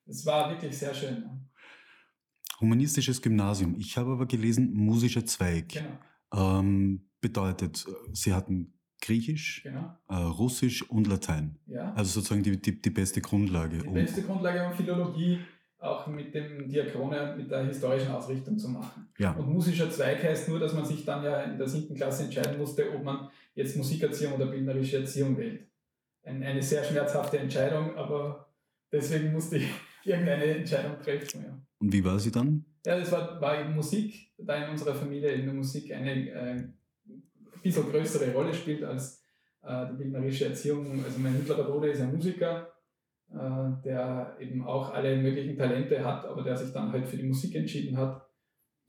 Es 0.06 0.26
war 0.26 0.50
wirklich 0.50 0.76
sehr 0.76 0.94
schön. 0.94 1.24
Humanistisches 2.60 3.22
Gymnasium. 3.22 3.76
Ich 3.78 3.96
habe 3.96 4.12
aber 4.12 4.26
gelesen, 4.26 4.72
musischer 4.72 5.24
Zweig. 5.24 5.68
Genau. 5.68 6.58
Ähm, 6.60 7.08
bedeutet, 7.20 7.86
Sie 8.12 8.32
hatten 8.32 8.74
Griechisch, 9.00 9.62
genau. 9.62 9.96
äh, 10.08 10.14
Russisch 10.14 10.82
und 10.90 11.06
Latein. 11.06 11.58
Ja. 11.66 11.92
Also 11.94 12.20
sozusagen 12.20 12.42
die, 12.42 12.60
die, 12.60 12.80
die 12.80 12.90
beste 12.90 13.20
Grundlage. 13.20 13.78
Die 13.78 13.86
um 13.86 13.94
beste 13.94 14.22
Grundlage, 14.22 14.66
um 14.66 14.74
Philologie 14.74 15.40
auch 15.80 16.06
mit 16.06 16.34
dem 16.34 16.68
Diakrone, 16.68 17.34
mit 17.36 17.50
der 17.50 17.64
historischen 17.64 18.10
Ausrichtung 18.10 18.58
zu 18.58 18.68
machen. 18.68 19.08
Ja. 19.18 19.32
Und 19.32 19.48
musischer 19.48 19.90
Zweig 19.90 20.22
heißt 20.22 20.48
nur, 20.48 20.58
dass 20.58 20.74
man 20.74 20.84
sich 20.84 21.04
dann 21.04 21.24
ja 21.24 21.42
in 21.42 21.56
der 21.56 21.66
siebten 21.66 21.94
Klasse 21.94 22.24
entscheiden 22.24 22.58
musste, 22.58 22.94
ob 22.94 23.02
man 23.02 23.30
jetzt 23.54 23.76
Musikerziehung 23.76 24.34
oder 24.34 24.46
bildnerische 24.46 24.98
Erziehung 24.98 25.36
wählt. 25.38 25.66
Ein, 26.22 26.42
eine 26.42 26.62
sehr 26.62 26.84
schmerzhafte 26.84 27.38
Entscheidung, 27.38 27.96
aber 27.96 28.52
deswegen 28.92 29.32
musste 29.32 29.56
ich 29.56 29.68
irgendeine 30.04 30.44
Entscheidung 30.44 31.00
treffen. 31.02 31.44
Ja. 31.44 31.58
Und 31.78 31.92
wie 31.92 32.04
war 32.04 32.18
sie 32.18 32.30
dann? 32.30 32.64
Ja, 32.84 32.98
das 32.98 33.10
war, 33.10 33.40
war 33.40 33.60
eben 33.60 33.74
Musik, 33.74 34.32
da 34.38 34.56
in 34.56 34.70
unserer 34.70 34.94
Familie 34.94 35.30
in 35.32 35.46
der 35.46 35.54
Musik 35.54 35.92
eine 35.92 36.30
äh, 36.30 36.62
bisschen 37.62 37.90
größere 37.90 38.32
Rolle 38.32 38.52
spielt 38.52 38.84
als 38.84 39.22
äh, 39.62 39.86
die 39.90 39.96
bildnerische 39.96 40.46
Erziehung. 40.46 41.02
Also 41.04 41.18
mein 41.18 41.38
mittlerer 41.38 41.64
Bruder 41.64 41.90
ist 41.90 42.00
ein 42.00 42.14
Musiker, 42.14 42.69
der 43.32 44.36
eben 44.40 44.64
auch 44.64 44.92
alle 44.92 45.16
möglichen 45.16 45.56
Talente 45.56 46.04
hat, 46.04 46.24
aber 46.26 46.42
der 46.42 46.56
sich 46.56 46.72
dann 46.72 46.90
halt 46.92 47.06
für 47.06 47.16
die 47.16 47.26
Musik 47.26 47.54
entschieden 47.54 47.96
hat. 47.96 48.26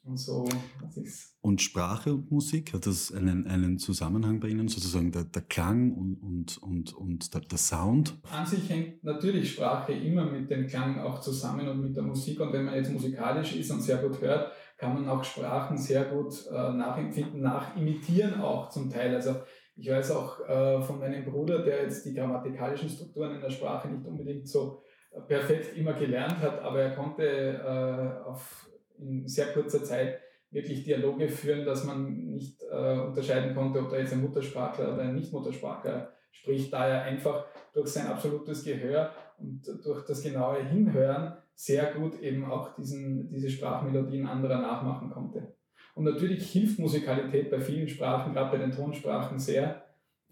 Und 0.04 0.18
so 0.18 0.50
hat 0.82 0.92
sich's. 0.92 1.38
Und 1.42 1.62
Sprache 1.62 2.12
und 2.12 2.32
Musik, 2.32 2.74
hat 2.74 2.88
das 2.88 3.14
einen, 3.14 3.46
einen 3.46 3.78
Zusammenhang 3.78 4.40
bei 4.40 4.48
Ihnen, 4.48 4.68
sozusagen 4.68 5.12
der, 5.12 5.26
der 5.26 5.44
Klang 5.44 5.94
und, 5.94 6.16
und, 6.16 6.58
und, 6.58 6.94
und 6.94 7.34
der, 7.36 7.42
der 7.42 7.58
Sound? 7.60 8.18
An 8.32 8.46
sich 8.46 8.68
hängt 8.68 9.04
natürlich 9.04 9.54
Sprache 9.54 9.94
immer 9.94 10.26
mit 10.26 10.50
dem 10.50 10.66
Klang 10.66 11.00
auch 11.00 11.22
zusammen 11.22 11.68
und 11.68 11.82
mit 11.82 11.96
der 11.96 12.02
Musik. 12.02 12.40
Und 12.40 12.52
wenn 12.52 12.66
man 12.66 12.74
jetzt 12.74 12.92
musikalisch 12.92 13.56
ist 13.56 13.70
und 13.70 13.82
sehr 13.82 13.98
gut 13.98 14.20
hört, 14.22 14.52
kann 14.78 14.96
man 14.96 15.08
auch 15.08 15.24
Sprachen 15.24 15.78
sehr 15.78 16.06
gut 16.06 16.34
äh, 16.52 16.74
nachempfinden, 16.74 17.42
nachimitieren 17.42 18.42
auch 18.42 18.70
zum 18.70 18.90
Teil. 18.90 19.14
Also 19.14 19.36
ich 19.82 19.90
weiß 19.90 20.12
auch 20.12 20.48
äh, 20.48 20.80
von 20.84 21.00
meinem 21.00 21.26
Bruder, 21.26 21.64
der 21.64 21.82
jetzt 21.82 22.06
die 22.06 22.14
grammatikalischen 22.14 22.88
Strukturen 22.88 23.34
in 23.36 23.42
der 23.42 23.50
Sprache 23.50 23.88
nicht 23.88 24.06
unbedingt 24.06 24.48
so 24.48 24.84
äh, 25.12 25.22
perfekt 25.22 25.76
immer 25.76 25.94
gelernt 25.94 26.38
hat, 26.38 26.62
aber 26.62 26.82
er 26.82 26.96
konnte 26.96 27.24
äh, 27.24 28.24
auf, 28.24 28.70
in 29.00 29.28
sehr 29.28 29.48
kurzer 29.48 29.84
Zeit 29.84 30.20
wirklich 30.52 30.84
Dialoge 30.84 31.28
führen, 31.28 31.66
dass 31.66 31.84
man 31.84 32.28
nicht 32.28 32.62
äh, 32.62 33.00
unterscheiden 33.00 33.56
konnte, 33.56 33.80
ob 33.80 33.90
da 33.90 33.98
jetzt 33.98 34.14
ein 34.14 34.22
Muttersprachler 34.22 34.94
oder 34.94 35.02
ein 35.02 35.16
Nicht-Muttersprachler 35.16 36.14
spricht, 36.30 36.72
da 36.72 36.88
er 36.88 37.02
einfach 37.02 37.48
durch 37.74 37.90
sein 37.90 38.06
absolutes 38.06 38.64
Gehör 38.64 39.12
und 39.40 39.64
durch 39.84 40.06
das 40.06 40.22
genaue 40.22 40.64
Hinhören 40.64 41.38
sehr 41.56 41.92
gut 41.94 42.20
eben 42.20 42.46
auch 42.46 42.76
diesen, 42.76 43.30
diese 43.30 43.50
Sprachmelodien 43.50 44.28
anderer 44.28 44.62
nachmachen 44.62 45.10
konnte. 45.10 45.56
Und 45.96 46.06
natürlich 46.06 46.52
hilft 46.52 46.80
Musikalität 46.80 47.52
bei 47.52 47.60
vielen 47.60 47.88
Sprachen, 47.88 48.34
gerade 48.34 48.58
bei 48.58 48.64
den 48.64 48.72
Tonsprachen 48.72 49.40
sehr. 49.40 49.86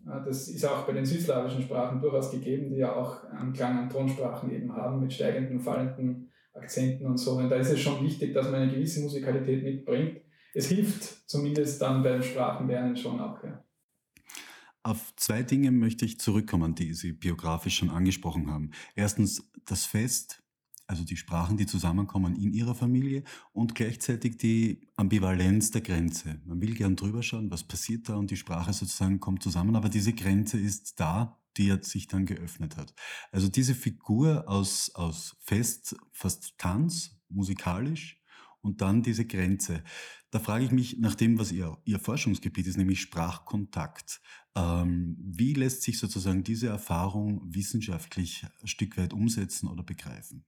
Das 0.06 0.48
ist 0.48 0.66
auch 0.66 0.86
bei 0.88 0.94
den 0.94 1.06
südslawischen 1.06 1.62
Sprachen 1.62 2.00
durchaus 2.00 2.32
gegeben, 2.32 2.70
die 2.70 2.78
ja 2.78 2.96
auch 2.96 3.24
einen 3.26 3.54
Klang 3.54 3.78
an 3.78 3.90
Tonsprachen 3.90 4.50
eben 4.52 4.74
haben, 4.74 5.00
mit 5.00 5.14
steigenden, 5.14 5.60
fallenden 5.60 6.32
Akzenten 6.54 7.06
und 7.06 7.18
so. 7.18 7.34
Und 7.34 7.50
da 7.50 7.58
ist 7.58 7.70
es 7.70 7.80
schon 7.80 8.04
wichtig, 8.04 8.34
dass 8.34 8.50
man 8.50 8.62
eine 8.62 8.72
gewisse 8.72 9.02
Musikalität 9.02 9.64
mitbringt. 9.64 10.22
Es 10.54 10.68
hilft 10.68 11.30
zumindest 11.30 11.82
dann 11.82 12.02
beim 12.02 12.24
Sprachenlernen 12.24 12.96
schon 12.96 13.20
auch. 13.20 13.44
Ja. 13.44 13.64
Auf 14.84 15.14
zwei 15.18 15.44
Dinge 15.44 15.72
möchte 15.72 16.06
ich 16.06 16.20
zurückkommen, 16.20 16.74
die 16.74 16.94
Sie 16.94 17.12
biografisch 17.12 17.78
schon 17.78 17.90
angesprochen 17.90 18.50
haben. 18.50 18.72
Erstens 18.96 19.52
das 19.66 19.86
Fest 19.86 20.42
also 20.90 21.04
die 21.04 21.18
Sprachen, 21.18 21.56
die 21.56 21.68
zusammenkommen 21.68 22.36
in 22.36 22.52
ihrer 22.52 22.74
Familie 22.74 23.24
und 23.54 23.76
gleichzeitig 23.76 24.38
die 24.38 24.82
Ambivalenz 24.96 25.70
der 25.70 25.82
Grenze. 25.82 26.42
Man 26.46 26.62
will 26.62 26.74
gern 26.74 26.96
drüber 26.96 27.22
schauen, 27.22 27.52
was 27.52 27.64
passiert 27.64 28.10
da 28.10 28.16
und 28.16 28.32
die 28.32 28.38
Sprache 28.38 28.74
sozusagen 28.74 29.20
kommt 29.20 29.44
zusammen, 29.44 29.76
aber 29.76 29.90
diese 29.90 30.14
Grenze 30.14 30.58
ist 30.58 31.00
da, 31.00 31.40
die 31.58 31.68
jetzt 31.68 31.92
sich 31.92 32.08
dann 32.08 32.26
geöffnet 32.26 32.76
hat. 32.76 32.96
Also 33.32 33.50
diese 33.50 33.76
Figur 33.76 34.46
aus, 34.48 34.90
aus 34.96 35.38
Fest, 35.42 35.96
fast 36.12 36.58
Tanz, 36.58 37.22
musikalisch 37.30 38.20
und 38.62 38.82
dann 38.82 39.04
diese 39.04 39.26
Grenze. 39.26 39.84
Da 40.32 40.40
frage 40.40 40.66
ich 40.66 40.72
mich 40.72 40.98
nach 40.98 41.14
dem, 41.14 41.38
was 41.38 41.52
ihr, 41.52 41.78
ihr 41.86 42.00
Forschungsgebiet 42.00 42.66
ist, 42.66 42.78
nämlich 42.78 43.00
Sprachkontakt. 43.00 44.22
Ähm, 44.56 45.18
wie 45.20 45.54
lässt 45.54 45.84
sich 45.84 46.00
sozusagen 46.00 46.44
diese 46.44 46.68
Erfahrung 46.68 47.44
wissenschaftlich 47.46 48.48
ein 48.60 48.68
Stück 48.68 48.98
weit 48.98 49.14
umsetzen 49.14 49.68
oder 49.68 49.84
begreifen? 49.84 50.46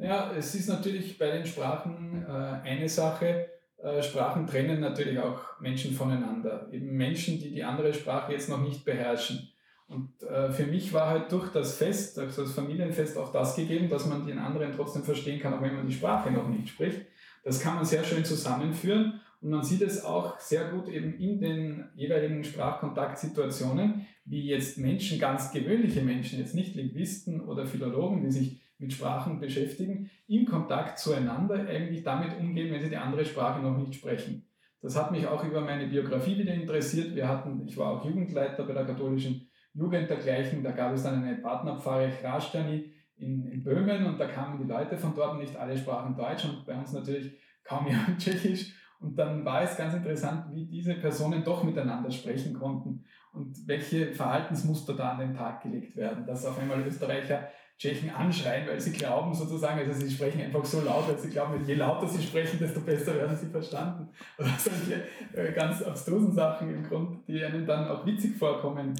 Ja, 0.00 0.32
es 0.32 0.54
ist 0.54 0.68
natürlich 0.68 1.18
bei 1.18 1.30
den 1.30 1.44
Sprachen 1.44 2.24
äh, 2.24 2.30
eine 2.30 2.88
Sache. 2.88 3.48
Äh, 3.82 4.02
Sprachen 4.02 4.46
trennen 4.46 4.80
natürlich 4.80 5.18
auch 5.18 5.60
Menschen 5.60 5.92
voneinander. 5.92 6.68
Eben 6.72 6.96
Menschen, 6.96 7.40
die 7.40 7.50
die 7.50 7.64
andere 7.64 7.92
Sprache 7.92 8.32
jetzt 8.32 8.48
noch 8.48 8.60
nicht 8.60 8.84
beherrschen. 8.84 9.50
Und 9.88 10.22
äh, 10.22 10.52
für 10.52 10.66
mich 10.66 10.92
war 10.92 11.08
halt 11.08 11.32
durch 11.32 11.50
das 11.50 11.76
Fest, 11.76 12.18
also 12.18 12.42
das 12.42 12.52
Familienfest, 12.52 13.16
auch 13.16 13.32
das 13.32 13.56
gegeben, 13.56 13.88
dass 13.88 14.06
man 14.06 14.26
den 14.26 14.38
anderen 14.38 14.72
trotzdem 14.76 15.02
verstehen 15.02 15.40
kann, 15.40 15.54
auch 15.54 15.62
wenn 15.62 15.74
man 15.74 15.86
die 15.86 15.94
Sprache 15.94 16.30
noch 16.30 16.48
nicht 16.48 16.68
spricht. 16.68 17.06
Das 17.42 17.60
kann 17.60 17.74
man 17.74 17.84
sehr 17.84 18.04
schön 18.04 18.24
zusammenführen. 18.24 19.20
Und 19.40 19.50
man 19.50 19.64
sieht 19.64 19.82
es 19.82 20.04
auch 20.04 20.38
sehr 20.38 20.68
gut 20.70 20.88
eben 20.88 21.14
in 21.14 21.40
den 21.40 21.88
jeweiligen 21.94 22.44
Sprachkontaktsituationen, 22.44 24.06
wie 24.24 24.46
jetzt 24.46 24.78
Menschen, 24.78 25.18
ganz 25.18 25.52
gewöhnliche 25.52 26.02
Menschen, 26.02 26.38
jetzt 26.38 26.54
nicht 26.54 26.74
Linguisten 26.74 27.40
oder 27.40 27.66
Philologen, 27.66 28.22
die 28.22 28.30
sich 28.30 28.60
mit 28.78 28.92
Sprachen 28.92 29.40
beschäftigen, 29.40 30.10
im 30.28 30.46
Kontakt 30.46 30.98
zueinander 30.98 31.66
eigentlich 31.68 32.02
damit 32.02 32.38
umgehen, 32.38 32.72
wenn 32.72 32.80
sie 32.80 32.90
die 32.90 32.96
andere 32.96 33.24
Sprache 33.24 33.60
noch 33.60 33.76
nicht 33.76 33.94
sprechen. 33.94 34.46
Das 34.80 34.96
hat 34.96 35.10
mich 35.10 35.26
auch 35.26 35.44
über 35.44 35.60
meine 35.60 35.88
Biografie 35.88 36.38
wieder 36.38 36.54
interessiert. 36.54 37.14
Wir 37.14 37.28
hatten, 37.28 37.66
ich 37.66 37.76
war 37.76 37.90
auch 37.90 38.04
Jugendleiter 38.04 38.64
bei 38.64 38.72
der 38.72 38.86
katholischen 38.86 39.48
Jugend 39.74 40.08
dergleichen. 40.08 40.62
Da 40.62 40.70
gab 40.70 40.92
es 40.92 41.02
dann 41.02 41.22
eine 41.22 41.36
Partnerpfarre 41.36 42.10
Chrastani 42.10 42.92
in, 43.16 43.44
in 43.46 43.64
Böhmen 43.64 44.06
und 44.06 44.18
da 44.18 44.26
kamen 44.26 44.58
die 44.58 44.68
Leute 44.68 44.96
von 44.96 45.14
dort, 45.14 45.38
nicht 45.38 45.56
alle 45.56 45.76
sprachen 45.76 46.16
Deutsch 46.16 46.44
und 46.44 46.64
bei 46.64 46.78
uns 46.78 46.92
natürlich 46.92 47.36
kaum 47.64 47.86
jemand 47.88 48.18
Tschechisch. 48.18 48.74
Und 49.00 49.16
dann 49.16 49.44
war 49.44 49.62
es 49.62 49.76
ganz 49.76 49.94
interessant, 49.94 50.46
wie 50.52 50.66
diese 50.66 50.94
Personen 50.94 51.44
doch 51.44 51.62
miteinander 51.62 52.10
sprechen 52.10 52.54
konnten 52.54 53.04
und 53.32 53.56
welche 53.66 54.12
Verhaltensmuster 54.12 54.94
da 54.94 55.12
an 55.12 55.18
den 55.18 55.34
Tag 55.34 55.62
gelegt 55.62 55.96
werden. 55.96 56.26
Dass 56.26 56.44
auf 56.44 56.58
einmal 56.58 56.84
Österreicher 56.84 57.48
Tschechen 57.78 58.10
anschreien, 58.10 58.66
weil 58.66 58.80
sie 58.80 58.90
glauben 58.90 59.32
sozusagen, 59.32 59.78
also 59.78 59.92
sie 59.92 60.10
sprechen 60.10 60.42
einfach 60.42 60.64
so 60.64 60.80
laut, 60.80 61.08
weil 61.08 61.18
sie 61.18 61.30
glauben, 61.30 61.64
je 61.64 61.74
lauter 61.74 62.08
sie 62.08 62.20
sprechen, 62.20 62.58
desto 62.58 62.80
besser 62.80 63.14
werden 63.14 63.36
sie 63.36 63.46
verstanden. 63.46 64.08
Oder 64.36 64.48
solche 64.58 65.04
äh, 65.32 65.52
ganz 65.52 65.80
abstrusen 65.82 66.32
Sachen 66.32 66.74
im 66.74 66.82
Grunde, 66.82 67.18
die 67.28 67.42
einem 67.44 67.64
dann 67.64 67.86
auch 67.86 68.04
witzig 68.04 68.36
vorkommen. 68.36 68.94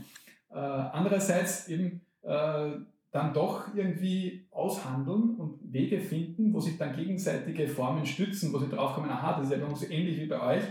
Äh, 0.51 0.59
andererseits 0.59 1.69
eben 1.69 2.03
äh, 2.23 2.71
dann 3.11 3.35
doch 3.35 3.75
irgendwie 3.75 4.47
aushandeln 4.53 5.35
und 5.37 5.73
Wege 5.73 5.99
finden, 5.99 6.55
wo 6.55 6.61
sich 6.61 6.79
dann 6.79 6.95
gegenseitige 6.95 7.67
Formen 7.67 8.07
stützen, 8.07 8.53
wo 8.53 8.59
sie 8.59 8.69
draufkommen, 8.69 9.11
aha, 9.11 9.39
das 9.39 9.51
ist 9.51 9.59
ja 9.59 9.75
so 9.75 9.87
ähnlich 9.91 10.21
wie 10.21 10.27
bei 10.27 10.41
euch, 10.57 10.63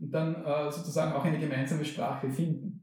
und 0.00 0.10
dann 0.10 0.34
sozusagen 0.72 1.12
auch 1.12 1.24
eine 1.24 1.38
gemeinsame 1.38 1.84
Sprache 1.84 2.28
finden. 2.28 2.82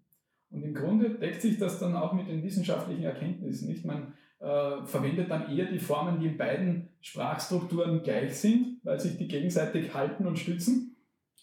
Und 0.49 0.63
im 0.63 0.73
Grunde 0.73 1.09
deckt 1.09 1.41
sich 1.41 1.57
das 1.57 1.77
dann 1.77 1.93
auch 1.95 2.13
mit 2.13 2.29
den 2.29 2.41
wissenschaftlichen 2.41 3.03
Erkenntnissen. 3.03 3.67
Nicht? 3.67 3.83
Man, 3.83 4.13
äh, 4.41 4.85
verwendet 4.85 5.29
dann 5.29 5.55
eher 5.55 5.65
die 5.65 5.79
Formen, 5.79 6.19
die 6.19 6.27
in 6.27 6.37
beiden 6.37 6.89
Sprachstrukturen 6.99 8.01
gleich 8.01 8.35
sind, 8.35 8.79
weil 8.83 8.99
sich 8.99 9.17
die 9.17 9.27
gegenseitig 9.27 9.93
halten 9.93 10.25
und 10.25 10.39
stützen. 10.39 10.95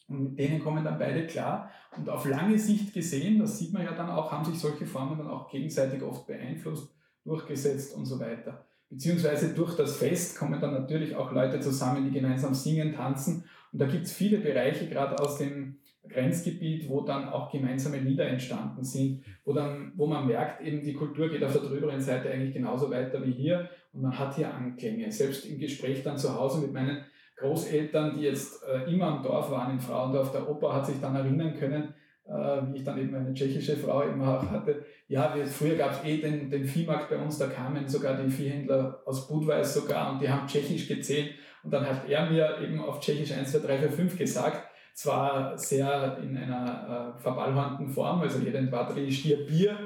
Und 0.08 0.22
mit 0.22 0.38
denen 0.38 0.58
kommen 0.60 0.84
dann 0.84 0.98
beide 0.98 1.26
klar. 1.26 1.70
Und 1.96 2.08
auf 2.08 2.26
lange 2.26 2.58
Sicht 2.58 2.92
gesehen, 2.92 3.38
das 3.38 3.58
sieht 3.58 3.72
man 3.72 3.84
ja 3.84 3.92
dann 3.92 4.10
auch, 4.10 4.32
haben 4.32 4.44
sich 4.44 4.58
solche 4.58 4.86
Formen 4.86 5.18
dann 5.18 5.28
auch 5.28 5.48
gegenseitig 5.48 6.02
oft 6.02 6.26
beeinflusst, 6.26 6.92
durchgesetzt 7.24 7.94
und 7.94 8.06
so 8.06 8.18
weiter. 8.18 8.64
Beziehungsweise 8.90 9.54
durch 9.54 9.76
das 9.76 9.96
Fest 9.96 10.36
kommen 10.36 10.60
dann 10.60 10.72
natürlich 10.72 11.14
auch 11.14 11.30
Leute 11.30 11.60
zusammen, 11.60 12.04
die 12.04 12.18
gemeinsam 12.18 12.54
singen, 12.54 12.94
tanzen. 12.94 13.44
Und 13.72 13.80
da 13.80 13.86
gibt 13.86 14.06
es 14.06 14.12
viele 14.12 14.38
Bereiche, 14.38 14.88
gerade 14.88 15.18
aus 15.20 15.38
dem 15.38 15.76
Grenzgebiet, 16.06 16.88
wo 16.88 17.02
dann 17.02 17.28
auch 17.28 17.50
gemeinsame 17.50 17.98
Lieder 17.98 18.26
entstanden 18.26 18.82
sind, 18.82 19.24
wo, 19.44 19.52
dann, 19.52 19.92
wo 19.96 20.06
man 20.06 20.26
merkt, 20.26 20.62
eben 20.62 20.82
die 20.82 20.94
Kultur 20.94 21.28
geht 21.28 21.44
auf 21.44 21.52
der 21.52 21.62
drüberen 21.62 22.00
Seite 22.00 22.30
eigentlich 22.30 22.54
genauso 22.54 22.90
weiter 22.90 23.24
wie 23.24 23.32
hier 23.32 23.68
und 23.92 24.02
man 24.02 24.18
hat 24.18 24.36
hier 24.36 24.52
Anklänge. 24.52 25.10
Selbst 25.10 25.44
im 25.46 25.58
Gespräch 25.58 26.02
dann 26.02 26.16
zu 26.16 26.34
Hause 26.34 26.60
mit 26.60 26.72
meinen 26.72 27.04
Großeltern, 27.36 28.16
die 28.16 28.22
jetzt 28.22 28.62
äh, 28.64 28.90
immer 28.92 29.06
am 29.06 29.22
Dorf 29.22 29.50
waren 29.50 29.72
in 29.72 29.80
Frauendorf, 29.80 30.32
der 30.32 30.48
Opa 30.48 30.74
hat 30.74 30.86
sich 30.86 31.00
dann 31.00 31.14
erinnern 31.14 31.54
können, 31.54 31.94
äh, 32.26 32.32
wie 32.72 32.78
ich 32.78 32.84
dann 32.84 32.98
eben 32.98 33.14
eine 33.14 33.32
tschechische 33.32 33.76
Frau 33.76 34.02
immer 34.02 34.38
auch 34.38 34.50
hatte. 34.50 34.84
Ja, 35.08 35.34
wir, 35.34 35.46
früher 35.46 35.76
gab 35.76 35.92
es 35.92 36.04
eh 36.04 36.20
den, 36.20 36.50
den 36.50 36.64
Viehmarkt 36.64 37.10
bei 37.10 37.16
uns, 37.16 37.38
da 37.38 37.46
kamen 37.46 37.86
sogar 37.88 38.20
die 38.20 38.30
Viehhändler 38.30 39.02
aus 39.04 39.28
Budweis 39.28 39.74
sogar 39.74 40.12
und 40.12 40.20
die 40.20 40.28
haben 40.28 40.46
tschechisch 40.46 40.88
gezählt 40.88 41.34
und 41.62 41.72
dann 41.72 41.86
hat 41.86 42.08
er 42.08 42.28
mir 42.28 42.58
eben 42.60 42.80
auf 42.80 43.00
tschechisch 43.00 43.32
1, 43.32 43.52
2, 43.52 43.58
3, 43.66 43.78
4, 43.78 43.90
5 43.90 44.18
gesagt 44.18 44.67
zwar 44.98 45.56
sehr 45.56 46.18
in 46.18 46.36
einer 46.36 47.14
äh, 47.16 47.20
verballhornten 47.20 47.88
Form, 47.88 48.20
also 48.20 48.40
jeden 48.40 48.68
Batterie 48.68 49.12
stier 49.12 49.46
Bier, 49.46 49.78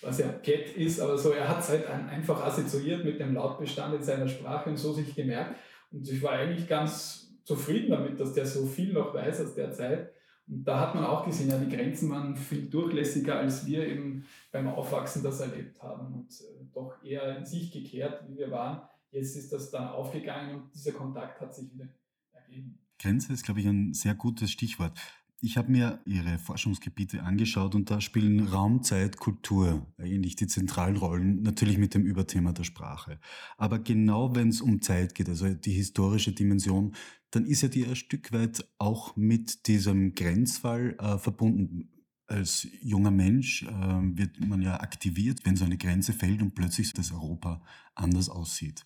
was 0.00 0.18
ja 0.18 0.28
Cat 0.28 0.76
ist, 0.76 1.00
aber 1.00 1.18
so, 1.18 1.32
er 1.32 1.48
hat 1.48 1.58
es 1.58 1.70
halt 1.70 1.90
einfach 1.90 2.46
assoziiert 2.46 3.04
mit 3.04 3.18
dem 3.18 3.34
Lautbestand 3.34 3.96
in 3.96 4.02
seiner 4.04 4.28
Sprache 4.28 4.70
und 4.70 4.76
so 4.76 4.92
sich 4.92 5.12
gemerkt. 5.12 5.56
Und 5.90 6.08
ich 6.08 6.22
war 6.22 6.34
eigentlich 6.34 6.68
ganz 6.68 7.34
zufrieden 7.42 7.90
damit, 7.90 8.20
dass 8.20 8.32
der 8.32 8.46
so 8.46 8.64
viel 8.64 8.92
noch 8.92 9.12
weiß 9.12 9.40
aus 9.40 9.56
der 9.56 9.72
Zeit. 9.72 10.12
Und 10.46 10.62
da 10.62 10.78
hat 10.78 10.94
man 10.94 11.04
auch 11.04 11.26
gesehen, 11.26 11.50
ja, 11.50 11.58
die 11.58 11.76
Grenzen 11.76 12.08
waren 12.08 12.36
viel 12.36 12.70
durchlässiger, 12.70 13.40
als 13.40 13.66
wir 13.66 13.84
eben 13.84 14.24
beim 14.52 14.68
Aufwachsen 14.68 15.24
das 15.24 15.40
erlebt 15.40 15.82
haben 15.82 16.14
und 16.14 16.30
äh, 16.42 16.64
doch 16.72 17.02
eher 17.02 17.38
in 17.38 17.44
sich 17.44 17.72
gekehrt, 17.72 18.22
wie 18.28 18.38
wir 18.38 18.52
waren. 18.52 18.82
Jetzt 19.10 19.34
ist 19.34 19.52
das 19.52 19.72
dann 19.72 19.88
aufgegangen 19.88 20.54
und 20.54 20.72
dieser 20.72 20.92
Kontakt 20.92 21.40
hat 21.40 21.52
sich 21.52 21.74
wieder 21.74 21.88
ergeben. 22.32 22.78
Grenze 23.00 23.32
ist, 23.32 23.44
glaube 23.44 23.60
ich, 23.60 23.66
ein 23.66 23.94
sehr 23.94 24.14
gutes 24.14 24.52
Stichwort. 24.52 24.98
Ich 25.42 25.56
habe 25.56 25.72
mir 25.72 26.00
Ihre 26.04 26.38
Forschungsgebiete 26.38 27.22
angeschaut 27.22 27.74
und 27.74 27.90
da 27.90 28.02
spielen 28.02 28.46
Raum, 28.46 28.82
Zeit, 28.82 29.16
Kultur 29.16 29.86
eigentlich 29.96 30.36
die 30.36 30.46
zentralen 30.46 30.98
Rollen, 30.98 31.40
natürlich 31.40 31.78
mit 31.78 31.94
dem 31.94 32.04
Überthema 32.04 32.52
der 32.52 32.64
Sprache. 32.64 33.18
Aber 33.56 33.78
genau 33.78 34.34
wenn 34.34 34.50
es 34.50 34.60
um 34.60 34.82
Zeit 34.82 35.14
geht, 35.14 35.30
also 35.30 35.48
die 35.48 35.72
historische 35.72 36.32
Dimension, 36.32 36.94
dann 37.30 37.46
ist 37.46 37.62
ja 37.62 37.68
die 37.68 37.86
ein 37.86 37.96
Stück 37.96 38.32
weit 38.32 38.68
auch 38.76 39.16
mit 39.16 39.66
diesem 39.66 40.14
Grenzfall 40.14 40.94
äh, 40.98 41.16
verbunden. 41.16 41.88
Als 42.26 42.68
junger 42.82 43.10
Mensch 43.10 43.62
äh, 43.62 43.68
wird 43.68 44.46
man 44.46 44.60
ja 44.60 44.78
aktiviert, 44.80 45.40
wenn 45.44 45.56
so 45.56 45.64
eine 45.64 45.78
Grenze 45.78 46.12
fällt 46.12 46.42
und 46.42 46.54
plötzlich 46.54 46.92
das 46.92 47.12
Europa 47.12 47.62
anders 47.94 48.28
aussieht. 48.28 48.84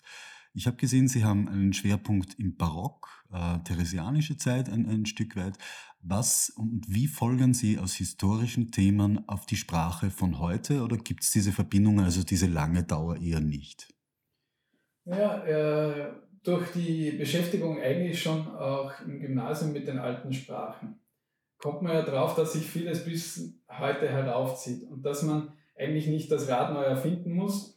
Ich 0.55 0.67
habe 0.67 0.77
gesehen, 0.77 1.09
Sie 1.09 1.25
haben 1.25 1.49
einen 1.49 1.73
Schwerpunkt 1.73 2.39
im 2.39 2.55
Barock, 2.55 3.09
äh, 3.33 3.59
theresianische 3.65 4.37
Zeit 4.37 4.69
ein, 4.69 4.87
ein 4.87 5.05
Stück 5.05 5.35
weit. 5.35 5.57
Was 6.01 6.49
und 6.49 6.85
wie 6.87 7.07
folgen 7.07 7.53
Sie 7.53 7.77
aus 7.77 7.93
historischen 7.95 8.71
Themen 8.71 9.27
auf 9.27 9.45
die 9.45 9.57
Sprache 9.57 10.09
von 10.09 10.39
heute 10.39 10.81
oder 10.83 10.95
gibt 10.95 11.23
es 11.23 11.31
diese 11.31 11.51
Verbindungen, 11.51 12.05
also 12.05 12.23
diese 12.23 12.47
lange 12.47 12.83
Dauer 12.83 13.17
eher 13.17 13.41
nicht? 13.41 13.93
Ja, 15.03 15.43
äh, 15.43 16.13
durch 16.43 16.71
die 16.71 17.11
Beschäftigung 17.11 17.81
eigentlich 17.81 18.21
schon 18.21 18.47
auch 18.47 18.93
im 19.01 19.19
Gymnasium 19.19 19.73
mit 19.73 19.87
den 19.87 19.99
alten 19.99 20.31
Sprachen 20.31 20.99
kommt 21.57 21.81
man 21.81 21.93
ja 21.93 22.03
drauf, 22.03 22.35
dass 22.35 22.53
sich 22.53 22.65
vieles 22.65 23.03
bis 23.03 23.59
heute 23.67 24.07
heraufzieht 24.07 24.83
und 24.89 25.03
dass 25.03 25.23
man 25.23 25.51
eigentlich 25.77 26.07
nicht 26.07 26.31
das 26.31 26.47
Rad 26.47 26.73
neu 26.73 26.83
erfinden 26.83 27.33
muss, 27.33 27.75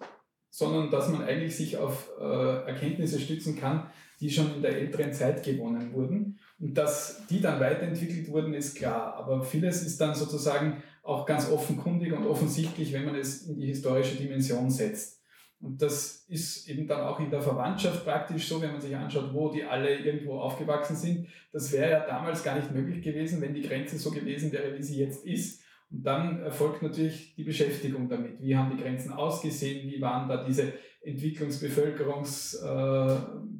sondern 0.50 0.90
dass 0.90 1.08
man 1.08 1.22
eigentlich 1.22 1.56
sich 1.56 1.76
auf 1.76 2.10
äh, 2.20 2.66
Erkenntnisse 2.66 3.20
stützen 3.20 3.58
kann, 3.58 3.90
die 4.20 4.30
schon 4.30 4.54
in 4.54 4.62
der 4.62 4.76
älteren 4.76 5.12
Zeit 5.12 5.44
gewonnen 5.44 5.92
wurden. 5.92 6.38
Und 6.58 6.74
dass 6.74 7.26
die 7.28 7.40
dann 7.40 7.60
weiterentwickelt 7.60 8.28
wurden, 8.28 8.54
ist 8.54 8.76
klar. 8.76 9.14
Aber 9.14 9.44
vieles 9.44 9.84
ist 9.84 10.00
dann 10.00 10.14
sozusagen 10.14 10.82
auch 11.02 11.24
ganz 11.24 11.50
offenkundig 11.50 12.12
und 12.12 12.26
offensichtlich, 12.26 12.92
wenn 12.92 13.04
man 13.04 13.14
es 13.14 13.46
in 13.46 13.60
die 13.60 13.66
historische 13.66 14.16
Dimension 14.16 14.70
setzt. 14.70 15.18
Und 15.60 15.82
das 15.82 16.24
ist 16.28 16.68
eben 16.68 16.86
dann 16.86 17.00
auch 17.00 17.18
in 17.18 17.30
der 17.30 17.42
Verwandtschaft 17.42 18.04
praktisch 18.04 18.46
so, 18.46 18.62
wenn 18.62 18.72
man 18.72 18.80
sich 18.80 18.94
anschaut, 18.94 19.32
wo 19.32 19.50
die 19.50 19.64
alle 19.64 19.98
irgendwo 19.98 20.38
aufgewachsen 20.38 20.94
sind. 20.94 21.26
Das 21.52 21.72
wäre 21.72 21.90
ja 21.90 22.06
damals 22.06 22.44
gar 22.44 22.56
nicht 22.56 22.72
möglich 22.72 23.02
gewesen, 23.02 23.40
wenn 23.40 23.54
die 23.54 23.62
Grenze 23.62 23.98
so 23.98 24.10
gewesen 24.10 24.52
wäre, 24.52 24.76
wie 24.76 24.82
sie 24.82 24.98
jetzt 24.98 25.24
ist. 25.24 25.62
Und 25.90 26.04
dann 26.04 26.42
erfolgt 26.42 26.82
natürlich 26.82 27.34
die 27.34 27.44
Beschäftigung 27.44 28.08
damit. 28.08 28.42
Wie 28.42 28.56
haben 28.56 28.76
die 28.76 28.82
Grenzen 28.82 29.12
ausgesehen? 29.12 29.90
Wie 29.90 30.00
waren 30.00 30.28
da 30.28 30.44
diese 30.44 30.72
Entwicklungs-, 31.04 31.62
Bevölkerungs-, 31.62 32.56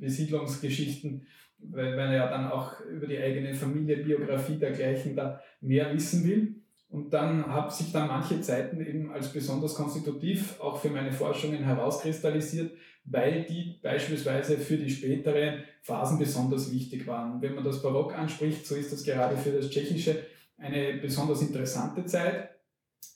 äh? 0.01 1.21
Weil 1.61 1.97
man 1.97 2.13
ja 2.13 2.29
dann 2.29 2.51
auch 2.51 2.81
über 2.81 3.07
die 3.07 3.19
eigene 3.19 3.55
Familie, 3.55 3.97
Biografie 3.97 4.59
dergleichen 4.59 5.17
da 5.17 5.41
mehr 5.61 5.93
wissen 5.93 6.25
will. 6.25 6.55
Und 6.91 7.13
dann 7.13 7.47
habe 7.47 7.71
sich 7.71 7.93
dann 7.93 8.09
manche 8.09 8.41
Zeiten 8.41 8.81
eben 8.81 9.13
als 9.13 9.33
besonders 9.33 9.75
konstitutiv 9.75 10.59
auch 10.61 10.79
für 10.79 10.89
meine 10.89 11.13
Forschungen 11.13 11.65
herauskristallisiert, 11.65 12.73
weil 13.05 13.45
die 13.45 13.79
beispielsweise 13.83 14.57
für 14.57 14.77
die 14.77 14.89
späteren 14.89 15.65
Phasen 15.83 16.19
besonders 16.19 16.73
wichtig 16.73 17.07
waren. 17.07 17.43
Wenn 17.43 17.55
man 17.55 17.65
das 17.65 17.83
Barock 17.83 18.17
anspricht, 18.17 18.67
so 18.67 18.75
ist 18.75 18.93
das 18.93 19.05
gerade 19.05 19.37
für 19.37 19.51
das 19.51 19.69
Tschechische 19.69 20.17
eine 20.59 20.95
besonders 20.99 21.43
interessante 21.43 22.05
Zeit. 22.05 22.51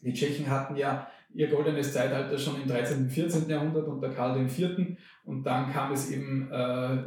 Die 0.01 0.13
Tschechen 0.13 0.49
hatten 0.49 0.77
ja 0.77 1.09
ihr 1.35 1.49
goldenes 1.49 1.93
Zeitalter 1.93 2.37
schon 2.39 2.63
im 2.63 2.69
13. 2.69 2.99
und 2.99 3.11
14. 3.11 3.49
Jahrhundert 3.49 3.87
unter 3.89 4.11
Karl 4.11 4.45
IV. 4.45 4.97
Und 5.25 5.45
dann 5.45 5.73
kam 5.73 5.93
es 5.93 6.11
eben 6.11 6.51
äh, 6.51 6.99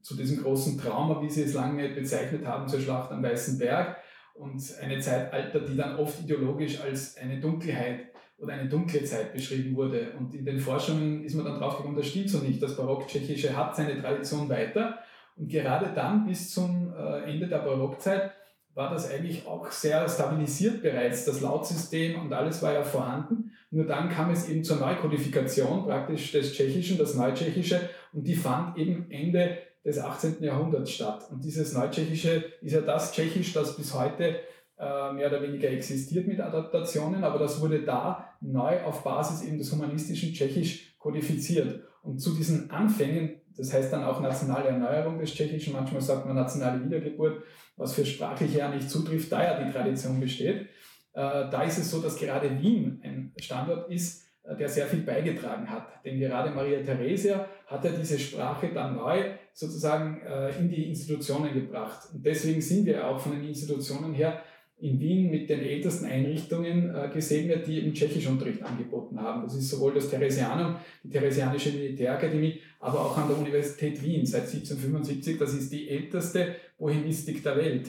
zu 0.00 0.16
diesem 0.16 0.42
großen 0.42 0.78
Trauma, 0.78 1.20
wie 1.22 1.30
sie 1.30 1.42
es 1.42 1.54
lange 1.54 1.88
bezeichnet 1.90 2.46
haben, 2.46 2.68
zur 2.68 2.80
Schlacht 2.80 3.10
am 3.10 3.22
Weißen 3.22 3.58
Berg. 3.58 3.96
Und 4.34 4.62
eine 4.82 4.98
Zeitalter, 4.98 5.60
die 5.60 5.76
dann 5.76 5.96
oft 5.96 6.20
ideologisch 6.22 6.80
als 6.80 7.16
eine 7.16 7.40
Dunkelheit 7.40 8.06
oder 8.38 8.52
eine 8.52 8.68
dunkle 8.68 9.02
Zeit 9.04 9.32
beschrieben 9.32 9.74
wurde. 9.76 10.12
Und 10.18 10.34
in 10.34 10.44
den 10.44 10.58
Forschungen 10.58 11.24
ist 11.24 11.34
man 11.34 11.46
dann 11.46 11.58
draufgekommen, 11.58 11.96
das 11.96 12.08
stimmt 12.08 12.28
so 12.28 12.38
nicht. 12.38 12.62
Das 12.62 12.76
Barock-Tschechische 12.76 13.56
hat 13.56 13.74
seine 13.74 14.00
Tradition 14.00 14.48
weiter. 14.48 14.98
Und 15.36 15.48
gerade 15.48 15.92
dann 15.94 16.26
bis 16.26 16.52
zum 16.52 16.92
äh, 16.94 17.30
Ende 17.30 17.46
der 17.48 17.58
Barockzeit 17.58 18.32
war 18.76 18.90
das 18.90 19.10
eigentlich 19.10 19.46
auch 19.46 19.70
sehr 19.70 20.06
stabilisiert 20.06 20.82
bereits. 20.82 21.24
Das 21.24 21.40
Lautsystem 21.40 22.20
und 22.20 22.32
alles 22.32 22.62
war 22.62 22.74
ja 22.74 22.82
vorhanden. 22.82 23.52
Nur 23.70 23.86
dann 23.86 24.10
kam 24.10 24.30
es 24.30 24.50
eben 24.50 24.62
zur 24.64 24.76
Neukodifikation 24.76 25.86
praktisch 25.86 26.30
des 26.30 26.52
Tschechischen, 26.52 26.98
das 26.98 27.14
Neutschechische, 27.14 27.80
und 28.12 28.26
die 28.26 28.34
fand 28.34 28.76
eben 28.76 29.10
Ende 29.10 29.56
des 29.82 29.98
18. 29.98 30.42
Jahrhunderts 30.42 30.90
statt. 30.90 31.26
Und 31.30 31.42
dieses 31.42 31.72
Neutschechische 31.72 32.44
ist 32.60 32.72
ja 32.74 32.82
das 32.82 33.12
Tschechisch, 33.12 33.54
das 33.54 33.76
bis 33.78 33.94
heute 33.94 34.40
äh, 34.78 35.12
mehr 35.14 35.28
oder 35.28 35.40
weniger 35.40 35.70
existiert 35.70 36.26
mit 36.26 36.38
Adaptationen, 36.38 37.24
aber 37.24 37.38
das 37.38 37.62
wurde 37.62 37.82
da 37.82 38.28
neu 38.42 38.82
auf 38.82 39.02
Basis 39.02 39.42
eben 39.42 39.56
des 39.56 39.72
humanistischen 39.72 40.34
Tschechisch 40.34 40.94
kodifiziert. 40.98 41.80
Und 42.02 42.18
zu 42.18 42.34
diesen 42.34 42.70
Anfängen, 42.70 43.35
das 43.56 43.72
heißt 43.72 43.92
dann 43.92 44.04
auch 44.04 44.20
nationale 44.20 44.68
Erneuerung 44.68 45.18
des 45.18 45.32
Tschechischen, 45.32 45.72
manchmal 45.72 46.00
sagt 46.02 46.26
man 46.26 46.36
nationale 46.36 46.84
Wiedergeburt, 46.84 47.42
was 47.76 47.94
für 47.94 48.04
sprachliche 48.04 48.58
ja 48.58 48.68
nicht 48.68 48.90
zutrifft, 48.90 49.30
da 49.32 49.42
ja 49.42 49.62
die 49.62 49.72
Tradition 49.72 50.20
besteht. 50.20 50.68
Äh, 51.16 51.48
da 51.50 51.62
ist 51.62 51.78
es 51.78 51.90
so, 51.90 52.00
dass 52.00 52.18
gerade 52.18 52.60
Wien 52.60 53.00
ein 53.02 53.32
Standort 53.40 53.90
ist, 53.90 54.26
äh, 54.42 54.54
der 54.54 54.68
sehr 54.68 54.86
viel 54.86 55.00
beigetragen 55.00 55.68
hat. 55.68 55.86
Denn 56.04 56.20
gerade 56.20 56.50
Maria 56.50 56.82
Theresia 56.82 57.48
hat 57.66 57.84
ja 57.84 57.90
diese 57.90 58.18
Sprache 58.18 58.68
dann 58.74 58.96
neu 58.96 59.30
sozusagen 59.54 60.20
äh, 60.20 60.50
in 60.58 60.68
die 60.68 60.88
Institutionen 60.88 61.54
gebracht. 61.54 62.08
Und 62.12 62.24
deswegen 62.24 62.60
sind 62.60 62.84
wir 62.84 63.08
auch 63.08 63.18
von 63.18 63.32
den 63.32 63.48
Institutionen 63.48 64.12
her 64.12 64.42
in 64.78 65.00
Wien 65.00 65.30
mit 65.30 65.48
den 65.48 65.60
ältesten 65.60 66.04
Einrichtungen 66.04 66.94
gesegnet, 67.10 67.66
die 67.66 67.78
eben 67.78 67.94
Tschechischunterricht 67.94 68.62
angeboten 68.62 69.18
haben. 69.18 69.44
Das 69.44 69.54
ist 69.54 69.70
sowohl 69.70 69.94
das 69.94 70.10
Theresianum, 70.10 70.76
die 71.02 71.08
Theresianische 71.08 71.70
Militärakademie, 71.70 72.60
aber 72.80 73.00
auch 73.00 73.16
an 73.16 73.28
der 73.28 73.38
Universität 73.38 74.02
Wien 74.02 74.26
seit 74.26 74.42
1775. 74.42 75.38
Das 75.38 75.54
ist 75.54 75.72
die 75.72 75.88
älteste 75.88 76.56
Bohemistik 76.78 77.42
der 77.42 77.56
Welt. 77.56 77.88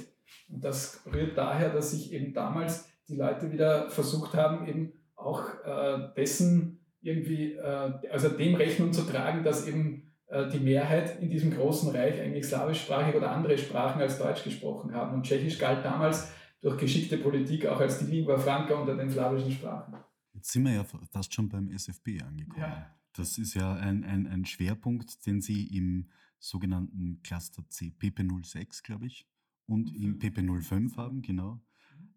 Und 0.49 0.63
das 0.63 1.01
rührt 1.11 1.37
daher, 1.37 1.69
dass 1.69 1.91
sich 1.91 2.13
eben 2.13 2.33
damals 2.33 2.89
die 3.07 3.15
Leute 3.15 3.51
wieder 3.51 3.89
versucht 3.89 4.33
haben, 4.33 4.67
eben 4.67 4.93
auch 5.15 5.43
äh, 5.65 6.09
dessen 6.15 6.79
irgendwie, 7.01 7.53
äh, 7.53 7.93
also 8.11 8.29
dem 8.29 8.55
Rechnung 8.55 8.91
zu 8.93 9.03
tragen, 9.03 9.43
dass 9.43 9.67
eben 9.67 10.11
äh, 10.27 10.49
die 10.49 10.59
Mehrheit 10.59 11.21
in 11.21 11.29
diesem 11.29 11.51
großen 11.51 11.89
Reich 11.95 12.19
eigentlich 12.19 12.45
slawischsprachig 12.45 13.15
oder 13.15 13.31
andere 13.31 13.57
Sprachen 13.57 14.01
als 14.01 14.17
Deutsch 14.17 14.43
gesprochen 14.43 14.93
haben. 14.93 15.15
Und 15.15 15.23
Tschechisch 15.23 15.57
galt 15.57 15.85
damals 15.85 16.31
durch 16.61 16.77
geschickte 16.77 17.17
Politik 17.17 17.65
auch 17.67 17.79
als 17.79 17.99
die 17.99 18.05
Lingua 18.05 18.37
Franca 18.37 18.75
unter 18.75 18.95
den 18.95 19.09
slawischen 19.09 19.51
Sprachen. 19.51 19.95
Jetzt 20.33 20.51
sind 20.51 20.65
wir 20.65 20.73
ja 20.73 20.85
fast 21.11 21.33
schon 21.33 21.49
beim 21.49 21.69
SFB 21.69 22.21
angekommen. 22.21 22.61
Ja. 22.61 22.96
Das 23.17 23.39
ist 23.39 23.55
ja 23.55 23.73
ein, 23.73 24.03
ein, 24.03 24.27
ein 24.27 24.45
Schwerpunkt, 24.45 25.25
den 25.25 25.41
Sie 25.41 25.65
im 25.75 26.09
sogenannten 26.39 27.21
Cluster 27.23 27.67
C, 27.67 27.91
PP06, 27.99 28.83
glaube 28.83 29.07
ich, 29.07 29.27
und 29.65 29.93
im 29.95 30.19
PP05 30.19 30.95
haben, 30.97 31.23
genau. 31.23 31.59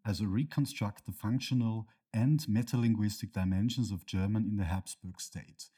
Also 0.03 0.25
Reconstruct 0.25 1.07
the 1.07 1.13
Functional 1.13 1.87
and 2.13 2.47
Metalinguistic 2.49 3.33
Dimensions 3.33 3.93
of 3.93 4.05
German 4.05 4.45
in 4.45 4.59
the 4.59 4.65
Habsburg 4.65 5.21
State. 5.21 5.71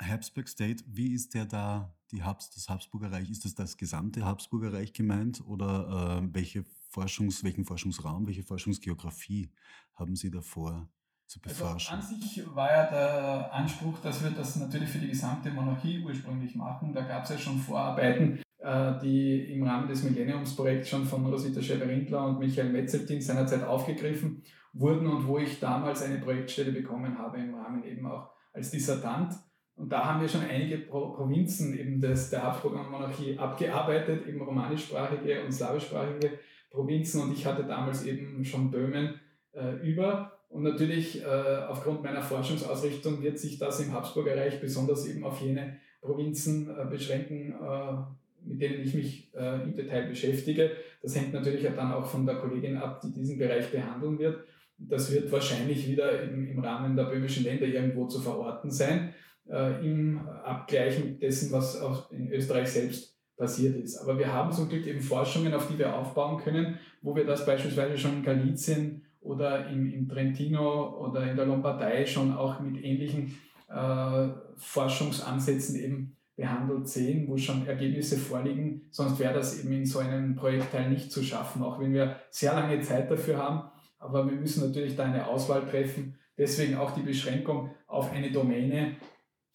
Habsburg 0.00 0.48
State, 0.48 0.84
wie 0.86 1.12
ist 1.12 1.34
der 1.34 1.44
da, 1.44 1.94
die 2.10 2.22
Habs, 2.22 2.50
das 2.50 2.68
Habsburger 2.68 3.12
Reich? 3.12 3.30
Ist 3.30 3.44
das 3.44 3.54
das 3.54 3.76
gesamte 3.76 4.24
Habsburger 4.24 4.72
Reich 4.72 4.92
gemeint 4.94 5.42
oder 5.46 6.22
äh, 6.22 6.34
welche 6.34 6.64
Forschungs, 6.88 7.44
welchen 7.44 7.66
Forschungsraum, 7.66 8.26
welche 8.26 8.42
Forschungsgeografie 8.42 9.50
haben 9.94 10.16
Sie 10.16 10.30
davor 10.30 10.88
zu 11.26 11.40
beforschen? 11.40 11.94
Also 11.94 12.14
an 12.14 12.20
sich 12.20 12.42
war 12.54 12.70
ja 12.70 12.90
der 12.90 13.54
Anspruch, 13.54 13.98
dass 14.00 14.22
wir 14.22 14.30
das 14.30 14.56
natürlich 14.56 14.88
für 14.88 14.98
die 14.98 15.08
gesamte 15.08 15.50
Monarchie 15.50 16.02
ursprünglich 16.04 16.54
machen. 16.54 16.92
Da 16.92 17.02
gab 17.02 17.24
es 17.24 17.30
ja 17.30 17.38
schon 17.38 17.58
Vorarbeiten, 17.58 18.40
äh, 18.58 18.92
die 19.02 19.52
im 19.52 19.62
Rahmen 19.64 19.88
des 19.88 20.02
Millenniumsprojekts 20.02 20.88
schon 20.88 21.04
von 21.04 21.26
Rosita 21.26 21.60
Scheverindler 21.60 22.26
und 22.26 22.38
Michael 22.38 22.70
Metzeltin 22.70 23.20
seinerzeit 23.20 23.64
aufgegriffen 23.64 24.42
wurden 24.72 25.06
und 25.06 25.26
wo 25.26 25.38
ich 25.38 25.58
damals 25.58 26.02
eine 26.02 26.18
Projektstelle 26.18 26.72
bekommen 26.72 27.18
habe 27.18 27.38
im 27.38 27.54
Rahmen 27.54 27.84
eben 27.84 28.06
auch 28.06 28.30
als 28.52 28.70
Dissertant. 28.70 29.34
Und 29.74 29.90
da 29.90 30.06
haben 30.06 30.22
wir 30.22 30.28
schon 30.28 30.42
einige 30.42 30.78
Pro 30.78 31.10
Provinzen 31.10 31.78
eben 31.78 32.00
des, 32.00 32.30
der 32.30 32.42
Habsburger 32.42 32.82
Monarchie 32.84 33.38
abgearbeitet, 33.38 34.26
eben 34.26 34.40
romanischsprachige 34.40 35.44
und 35.44 35.52
slawischsprachige 35.52 36.38
Provinzen. 36.70 37.22
Und 37.22 37.32
ich 37.32 37.44
hatte 37.44 37.64
damals 37.64 38.04
eben 38.04 38.42
schon 38.44 38.70
Böhmen 38.70 39.20
äh, 39.52 39.74
über. 39.86 40.35
Und 40.48 40.62
natürlich 40.62 41.22
äh, 41.22 41.26
aufgrund 41.68 42.02
meiner 42.02 42.22
Forschungsausrichtung 42.22 43.22
wird 43.22 43.38
sich 43.38 43.58
das 43.58 43.80
im 43.80 43.92
Habsburger 43.92 44.36
Reich 44.36 44.60
besonders 44.60 45.06
eben 45.06 45.24
auf 45.24 45.40
jene 45.40 45.78
Provinzen 46.00 46.70
äh, 46.70 46.84
beschränken, 46.88 47.52
äh, 47.52 47.92
mit 48.44 48.62
denen 48.62 48.82
ich 48.82 48.94
mich 48.94 49.34
äh, 49.34 49.62
im 49.62 49.74
Detail 49.74 50.06
beschäftige. 50.06 50.70
Das 51.02 51.16
hängt 51.16 51.32
natürlich 51.32 51.62
dann 51.74 51.92
auch 51.92 52.06
von 52.06 52.24
der 52.24 52.36
Kollegin 52.36 52.76
ab, 52.76 53.00
die 53.00 53.12
diesen 53.12 53.38
Bereich 53.38 53.70
behandeln 53.70 54.18
wird. 54.18 54.44
Das 54.78 55.12
wird 55.12 55.30
wahrscheinlich 55.32 55.88
wieder 55.88 56.22
im, 56.22 56.46
im 56.46 56.58
Rahmen 56.60 56.96
der 56.96 57.04
böhmischen 57.04 57.44
Länder 57.44 57.66
irgendwo 57.66 58.06
zu 58.06 58.20
verorten 58.20 58.70
sein, 58.70 59.14
äh, 59.48 59.84
im 59.84 60.20
Abgleich 60.28 61.02
mit 61.02 61.22
dessen, 61.22 61.50
was 61.50 61.80
in 62.10 62.30
Österreich 62.30 62.68
selbst 62.68 63.16
passiert 63.36 63.76
ist. 63.76 63.98
Aber 63.98 64.18
wir 64.18 64.32
haben 64.32 64.52
zum 64.52 64.68
Glück 64.68 64.86
eben 64.86 65.00
Forschungen, 65.00 65.52
auf 65.54 65.68
die 65.68 65.78
wir 65.78 65.94
aufbauen 65.94 66.42
können, 66.42 66.78
wo 67.02 67.14
wir 67.14 67.24
das 67.24 67.44
beispielsweise 67.44 67.98
schon 67.98 68.18
in 68.18 68.22
Galizien 68.22 69.05
oder 69.26 69.68
im, 69.68 69.92
im 69.92 70.08
Trentino 70.08 70.96
oder 70.98 71.28
in 71.28 71.36
der 71.36 71.46
Lombardei 71.46 72.06
schon 72.06 72.32
auch 72.32 72.60
mit 72.60 72.82
ähnlichen 72.82 73.36
äh, 73.68 74.28
Forschungsansätzen 74.56 75.76
eben 75.76 76.16
behandelt 76.36 76.88
sehen, 76.88 77.26
wo 77.28 77.36
schon 77.36 77.66
Ergebnisse 77.66 78.18
vorliegen. 78.18 78.82
Sonst 78.90 79.18
wäre 79.18 79.34
das 79.34 79.58
eben 79.58 79.72
in 79.72 79.86
so 79.86 79.98
einem 79.98 80.36
Projektteil 80.36 80.90
nicht 80.90 81.10
zu 81.10 81.22
schaffen, 81.22 81.62
auch 81.62 81.80
wenn 81.80 81.92
wir 81.92 82.20
sehr 82.30 82.54
lange 82.54 82.80
Zeit 82.82 83.10
dafür 83.10 83.38
haben. 83.38 83.70
Aber 83.98 84.26
wir 84.26 84.36
müssen 84.36 84.66
natürlich 84.66 84.94
da 84.96 85.04
eine 85.04 85.26
Auswahl 85.26 85.66
treffen. 85.66 86.18
Deswegen 86.38 86.76
auch 86.76 86.90
die 86.90 87.02
Beschränkung 87.02 87.70
auf 87.86 88.12
eine 88.12 88.30
Domäne, 88.30 88.96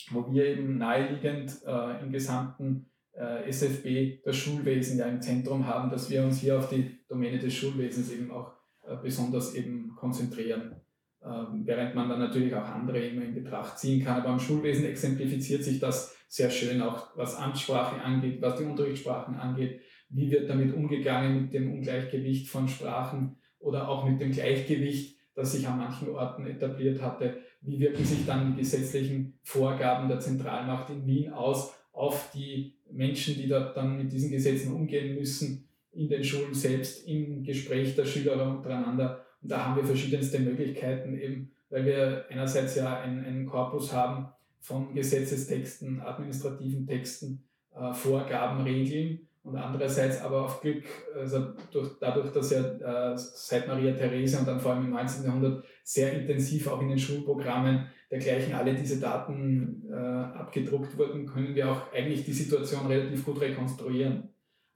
wo 0.09 0.31
wir 0.31 0.45
eben 0.45 0.79
naheliegend 0.79 1.59
äh, 1.65 2.01
im 2.01 2.11
gesamten 2.11 2.87
äh, 3.13 3.47
SFB 3.47 4.23
das 4.25 4.35
Schulwesen 4.35 4.97
ja 4.97 5.05
im 5.05 5.21
Zentrum 5.21 5.67
haben, 5.67 5.91
dass 5.91 6.09
wir 6.09 6.23
uns 6.23 6.39
hier 6.39 6.57
auf 6.57 6.69
die 6.69 6.97
Domäne 7.07 7.37
des 7.37 7.53
Schulwesens 7.53 8.11
eben 8.11 8.31
auch 8.31 8.51
besonders 8.95 9.55
eben 9.55 9.95
konzentrieren. 9.95 10.75
Ähm, 11.23 11.61
während 11.65 11.93
man 11.93 12.09
dann 12.09 12.19
natürlich 12.19 12.53
auch 12.55 12.67
andere 12.67 12.99
immer 12.99 13.23
in 13.23 13.35
Betracht 13.35 13.77
ziehen 13.77 14.03
kann. 14.03 14.21
Aber 14.21 14.29
am 14.29 14.39
Schulwesen 14.39 14.85
exemplifiziert 14.85 15.63
sich 15.63 15.79
das 15.79 16.15
sehr 16.27 16.49
schön, 16.49 16.81
auch 16.81 17.15
was 17.15 17.35
Amtssprache 17.35 18.01
angeht, 18.01 18.41
was 18.41 18.57
die 18.57 18.63
Unterrichtssprachen 18.63 19.35
angeht. 19.35 19.81
Wie 20.09 20.31
wird 20.31 20.49
damit 20.49 20.73
umgegangen 20.73 21.43
mit 21.43 21.53
dem 21.53 21.71
Ungleichgewicht 21.73 22.49
von 22.49 22.67
Sprachen 22.67 23.37
oder 23.59 23.87
auch 23.87 24.09
mit 24.09 24.19
dem 24.19 24.31
Gleichgewicht, 24.31 25.17
das 25.35 25.51
sich 25.51 25.67
an 25.67 25.77
manchen 25.77 26.09
Orten 26.09 26.47
etabliert 26.47 27.01
hatte? 27.01 27.37
Wie 27.61 27.79
wirken 27.79 28.03
sich 28.03 28.25
dann 28.25 28.53
die 28.53 28.61
gesetzlichen 28.61 29.37
Vorgaben 29.43 30.07
der 30.07 30.19
Zentralmacht 30.19 30.89
in 30.89 31.05
Wien 31.05 31.31
aus 31.31 31.73
auf 31.91 32.31
die 32.33 32.73
Menschen, 32.89 33.35
die 33.35 33.47
dort 33.47 33.77
dann 33.77 33.97
mit 33.97 34.11
diesen 34.11 34.31
Gesetzen 34.31 34.73
umgehen 34.73 35.15
müssen, 35.15 35.67
in 35.93 36.07
den 36.07 36.23
Schulen 36.23 36.53
selbst, 36.53 37.07
im 37.07 37.43
Gespräch 37.43 37.95
der 37.95 38.05
Schüler 38.05 38.57
untereinander? 38.57 39.25
Und 39.41 39.51
da 39.51 39.65
haben 39.65 39.75
wir 39.75 39.83
verschiedenste 39.83 40.39
Möglichkeiten, 40.39 41.17
eben 41.19 41.51
weil 41.71 41.85
wir 41.85 42.25
einerseits 42.29 42.75
ja 42.75 43.01
einen, 43.01 43.25
einen 43.25 43.45
Korpus 43.45 43.93
haben 43.93 44.27
von 44.59 44.93
Gesetzestexten, 44.93 46.01
administrativen 46.01 46.85
Texten, 46.85 47.43
äh, 47.75 47.93
Vorgaben, 47.93 48.61
Regeln 48.61 49.21
und 49.43 49.55
andererseits 49.55 50.21
aber 50.21 50.45
auf 50.45 50.61
Glück, 50.61 50.83
also 51.15 51.53
durch, 51.71 51.91
dadurch, 51.99 52.31
dass 52.31 52.51
ja 52.51 53.13
äh, 53.13 53.17
seit 53.17 53.67
Maria 53.67 53.93
Therese 53.93 54.37
und 54.37 54.47
dann 54.47 54.59
vor 54.59 54.73
allem 54.73 54.85
im 54.85 54.91
19. 54.91 55.25
Jahrhundert 55.25 55.63
sehr 55.83 56.13
intensiv 56.13 56.67
auch 56.67 56.81
in 56.81 56.89
den 56.89 56.99
Schulprogrammen 56.99 57.87
dergleichen 58.11 58.53
alle 58.53 58.75
diese 58.75 58.99
Daten 58.99 59.83
äh, 59.89 59.95
abgedruckt 59.95 60.97
wurden, 60.97 61.25
können 61.25 61.55
wir 61.55 61.71
auch 61.71 61.93
eigentlich 61.93 62.25
die 62.25 62.33
Situation 62.33 62.85
relativ 62.87 63.25
gut 63.25 63.39
rekonstruieren. 63.39 64.29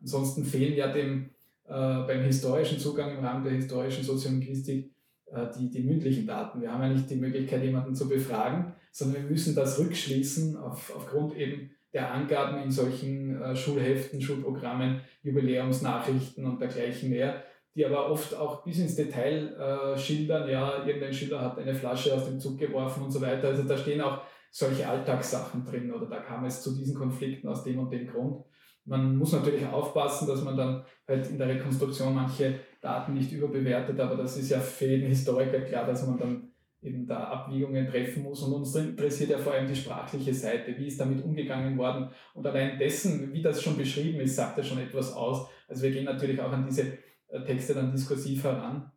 Ansonsten 0.05 0.45
fehlen 0.45 0.75
ja 0.75 0.91
dem 0.91 1.31
äh, 1.67 1.73
beim 1.73 2.21
historischen 2.21 2.77
Zugang 2.77 3.17
im 3.17 3.25
Rahmen 3.25 3.43
der 3.43 3.53
historischen 3.53 4.03
Soziolinguistik 4.03 4.93
äh, 5.31 5.47
die, 5.57 5.71
die 5.71 5.81
mündlichen 5.81 6.27
Daten. 6.27 6.61
Wir 6.61 6.71
haben 6.71 6.83
ja 6.83 6.89
nicht 6.89 7.09
die 7.09 7.15
Möglichkeit, 7.15 7.63
jemanden 7.63 7.95
zu 7.95 8.07
befragen, 8.07 8.75
sondern 8.91 9.23
wir 9.23 9.29
müssen 9.31 9.55
das 9.55 9.79
rückschließen 9.79 10.57
auf, 10.57 10.95
aufgrund 10.95 11.35
eben 11.35 11.71
der 11.91 12.13
Angaben 12.13 12.61
in 12.61 12.69
solchen 12.69 13.41
äh, 13.41 13.55
Schulheften, 13.55 14.21
Schulprogrammen, 14.21 15.01
Jubiläumsnachrichten 15.23 16.45
und 16.45 16.61
dergleichen 16.61 17.09
mehr, 17.09 17.41
die 17.73 17.83
aber 17.83 18.11
oft 18.11 18.35
auch 18.35 18.63
bis 18.63 18.77
ins 18.77 18.95
Detail 18.95 19.55
äh, 19.55 19.97
schildern, 19.97 20.47
ja, 20.47 20.85
irgendein 20.85 21.13
Schüler 21.13 21.41
hat 21.41 21.57
eine 21.57 21.73
Flasche 21.73 22.13
aus 22.13 22.25
dem 22.25 22.39
Zug 22.39 22.59
geworfen 22.59 23.01
und 23.01 23.11
so 23.11 23.21
weiter. 23.21 23.47
Also 23.47 23.63
da 23.63 23.75
stehen 23.75 24.01
auch 24.01 24.21
solche 24.51 24.87
Alltagssachen 24.87 25.65
drin 25.65 25.91
oder 25.91 26.05
da 26.05 26.19
kam 26.19 26.45
es 26.45 26.61
zu 26.61 26.75
diesen 26.75 26.95
Konflikten 26.95 27.47
aus 27.47 27.63
dem 27.63 27.79
und 27.79 27.91
dem 27.91 28.05
Grund. 28.05 28.45
Man 28.85 29.17
muss 29.17 29.33
natürlich 29.33 29.65
aufpassen, 29.65 30.27
dass 30.27 30.43
man 30.43 30.55
dann 30.55 30.83
halt 31.07 31.27
in 31.29 31.37
der 31.37 31.47
Rekonstruktion 31.47 32.13
manche 32.13 32.59
Daten 32.81 33.15
nicht 33.15 33.31
überbewertet, 33.31 33.99
aber 33.99 34.15
das 34.15 34.37
ist 34.37 34.51
ja 34.51 34.59
für 34.59 34.85
jeden 34.85 35.07
Historiker 35.07 35.61
klar, 35.61 35.87
dass 35.87 36.05
man 36.05 36.19
dann 36.19 36.51
eben 36.85 37.07
da 37.07 37.23
Abwiegungen 37.25 37.87
treffen 37.87 38.23
muss. 38.23 38.43
Und 38.43 38.53
uns 38.53 38.75
interessiert 38.75 39.31
ja 39.31 39.37
vor 39.39 39.53
allem 39.53 39.67
die 39.67 39.75
sprachliche 39.75 40.33
Seite. 40.33 40.77
Wie 40.77 40.87
ist 40.87 40.99
damit 40.99 41.23
umgegangen 41.23 41.77
worden? 41.77 42.09
Und 42.33 42.45
allein 42.45 42.77
dessen, 42.77 43.33
wie 43.33 43.41
das 43.41 43.61
schon 43.61 43.75
beschrieben 43.75 44.19
ist, 44.19 44.35
sagt 44.35 44.57
ja 44.57 44.63
schon 44.63 44.77
etwas 44.77 45.13
aus. 45.13 45.47
Also 45.67 45.83
wir 45.83 45.91
gehen 45.91 46.05
natürlich 46.05 46.39
auch 46.39 46.51
an 46.51 46.65
diese 46.67 46.99
äh, 47.29 47.43
Texte 47.43 47.73
dann 47.73 47.91
diskursiv 47.91 48.43
heran 48.43 48.91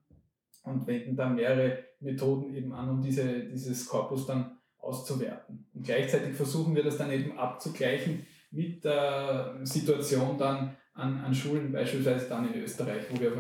und 0.65 0.87
wenden 0.87 1.17
da 1.17 1.29
mehrere 1.31 1.79
Methoden 2.01 2.55
eben 2.55 2.73
an, 2.73 2.91
um 2.91 3.01
diese, 3.01 3.45
dieses 3.45 3.87
Korpus 3.87 4.27
dann 4.27 4.59
auszuwerten. 4.79 5.67
Und 5.75 5.85
gleichzeitig 5.85 6.35
versuchen 6.35 6.75
wir 6.77 6.85
das 6.85 6.99
dann 6.99 7.11
eben 7.11 7.39
abzugleichen 7.39 8.27
mit 8.51 8.85
der 8.85 9.59
Situation 9.63 10.39
dann 10.39 10.77
an, 10.95 11.19
an 11.21 11.35
Schulen, 11.35 11.73
beispielsweise 11.73 12.29
dann 12.29 12.53
in 12.53 12.63
Österreich, 12.63 13.05
wo 13.11 13.21
wir 13.21 13.33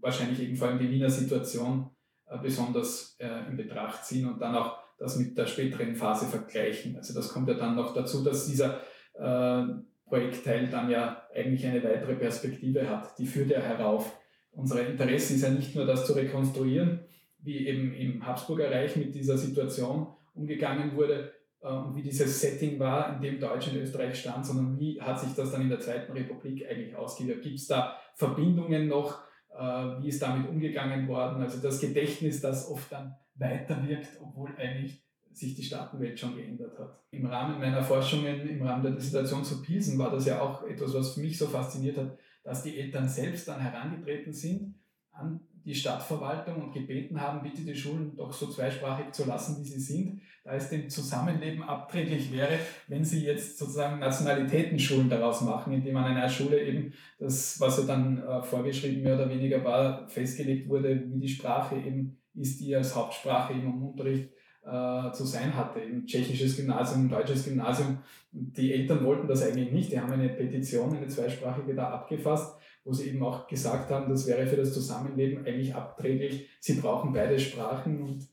wahrscheinlich 0.00 0.40
eben 0.40 0.56
vor 0.56 0.68
allem 0.68 0.78
die 0.78 0.90
Wiener 0.90 1.10
Situation 1.10 1.90
äh, 2.26 2.38
besonders 2.38 3.16
äh, 3.18 3.48
in 3.48 3.56
Betracht 3.56 4.04
ziehen 4.04 4.26
und 4.26 4.40
dann 4.40 4.54
auch 4.54 4.78
das 4.98 5.16
mit 5.16 5.36
der 5.36 5.46
späteren 5.46 5.94
Phase 5.94 6.26
vergleichen. 6.26 6.96
Also 6.96 7.14
das 7.14 7.28
kommt 7.28 7.48
ja 7.48 7.54
dann 7.54 7.76
noch 7.76 7.94
dazu, 7.94 8.22
dass 8.24 8.46
dieser 8.46 8.80
äh, 9.14 9.64
Projektteil 10.06 10.68
dann 10.68 10.90
ja 10.90 11.22
eigentlich 11.34 11.66
eine 11.66 11.82
weitere 11.82 12.14
Perspektive 12.14 12.88
hat. 12.88 13.18
Die 13.18 13.26
führt 13.26 13.50
ja 13.50 13.60
herauf. 13.60 14.18
Unsere 14.52 14.82
Interesse 14.82 15.34
ist 15.34 15.42
ja 15.42 15.50
nicht 15.50 15.74
nur 15.74 15.86
das 15.86 16.06
zu 16.06 16.12
rekonstruieren, 16.12 17.00
wie 17.38 17.66
eben 17.66 17.94
im 17.94 18.26
Habsburger 18.26 18.70
Reich 18.70 18.96
mit 18.96 19.14
dieser 19.14 19.38
Situation 19.38 20.06
umgegangen 20.34 20.96
wurde, 20.96 21.32
und 21.68 21.94
wie 21.94 22.02
dieses 22.02 22.40
Setting 22.40 22.78
war, 22.80 23.14
in 23.14 23.22
dem 23.22 23.40
Deutschland 23.40 23.78
und 23.78 23.84
Österreich 23.84 24.18
stand, 24.18 24.44
sondern 24.44 24.78
wie 24.78 25.00
hat 25.00 25.20
sich 25.20 25.32
das 25.34 25.52
dann 25.52 25.62
in 25.62 25.68
der 25.68 25.80
Zweiten 25.80 26.12
Republik 26.12 26.66
eigentlich 26.68 26.94
ausgewirkt? 26.96 27.42
Gibt 27.42 27.58
es 27.58 27.68
da 27.68 27.96
Verbindungen 28.16 28.88
noch? 28.88 29.20
Äh, 29.56 30.02
wie 30.02 30.08
ist 30.08 30.20
damit 30.20 30.48
umgegangen 30.48 31.06
worden? 31.06 31.40
Also 31.40 31.62
das 31.62 31.80
Gedächtnis, 31.80 32.40
das 32.40 32.68
oft 32.68 32.90
dann 32.90 33.14
weiterwirkt, 33.36 34.18
obwohl 34.20 34.50
eigentlich 34.56 35.04
sich 35.32 35.54
die 35.54 35.62
Staatenwelt 35.62 36.18
schon 36.18 36.36
geändert 36.36 36.78
hat. 36.78 37.00
Im 37.10 37.26
Rahmen 37.26 37.58
meiner 37.58 37.82
Forschungen, 37.82 38.48
im 38.48 38.62
Rahmen 38.62 38.82
der 38.82 38.92
Dissertation 38.92 39.44
zu 39.44 39.62
Pilsen, 39.62 39.98
war 39.98 40.10
das 40.10 40.26
ja 40.26 40.40
auch 40.42 40.64
etwas, 40.64 40.92
was 40.94 41.16
mich 41.16 41.38
so 41.38 41.46
fasziniert 41.46 41.96
hat, 41.96 42.18
dass 42.42 42.64
die 42.64 42.78
Eltern 42.78 43.08
selbst 43.08 43.46
dann 43.48 43.60
herangetreten 43.60 44.32
sind 44.32 44.74
an 45.12 45.40
die 45.64 45.74
Stadtverwaltung 45.74 46.62
und 46.62 46.72
gebeten 46.72 47.20
haben, 47.20 47.42
bitte 47.42 47.62
die 47.62 47.74
Schulen 47.74 48.16
doch 48.16 48.32
so 48.32 48.46
zweisprachig 48.46 49.12
zu 49.12 49.24
lassen, 49.26 49.58
wie 49.60 49.68
sie 49.68 49.80
sind, 49.80 50.20
da 50.44 50.54
es 50.54 50.70
dem 50.70 50.88
Zusammenleben 50.88 51.62
abträglich 51.62 52.32
wäre, 52.32 52.58
wenn 52.88 53.04
sie 53.04 53.24
jetzt 53.24 53.58
sozusagen 53.58 54.00
Nationalitätenschulen 54.00 55.08
daraus 55.08 55.42
machen, 55.42 55.72
indem 55.72 55.96
an 55.96 56.04
einer 56.04 56.28
Schule 56.28 56.60
eben 56.60 56.92
das, 57.18 57.60
was 57.60 57.78
ja 57.78 57.84
dann 57.84 58.22
äh, 58.22 58.42
vorgeschrieben 58.42 59.02
mehr 59.02 59.14
oder 59.14 59.30
weniger 59.30 59.62
war, 59.64 60.08
festgelegt 60.08 60.68
wurde, 60.68 61.04
wie 61.08 61.20
die 61.20 61.28
Sprache 61.28 61.76
eben 61.76 62.18
ist, 62.34 62.60
die 62.60 62.74
als 62.74 62.96
Hauptsprache 62.96 63.52
eben 63.52 63.68
im 63.68 63.82
Unterricht 63.82 64.30
äh, 64.64 65.12
zu 65.12 65.24
sein 65.24 65.54
hatte. 65.54 65.80
Ein 65.80 66.06
tschechisches 66.06 66.56
Gymnasium, 66.56 67.08
deutsches 67.08 67.44
Gymnasium. 67.44 67.98
Die 68.32 68.72
Eltern 68.72 69.04
wollten 69.04 69.28
das 69.28 69.42
eigentlich 69.42 69.70
nicht. 69.70 69.92
Die 69.92 70.00
haben 70.00 70.12
eine 70.12 70.30
Petition, 70.30 70.96
eine 70.96 71.08
zweisprachige 71.08 71.74
da 71.74 71.90
abgefasst 71.90 72.56
wo 72.84 72.92
sie 72.92 73.08
eben 73.08 73.22
auch 73.22 73.46
gesagt 73.46 73.90
haben, 73.90 74.10
das 74.10 74.26
wäre 74.26 74.46
für 74.46 74.56
das 74.56 74.74
Zusammenleben 74.74 75.46
eigentlich 75.46 75.74
abträglich. 75.74 76.48
Sie 76.60 76.74
brauchen 76.74 77.12
beide 77.12 77.38
Sprachen 77.38 78.02
und 78.02 78.28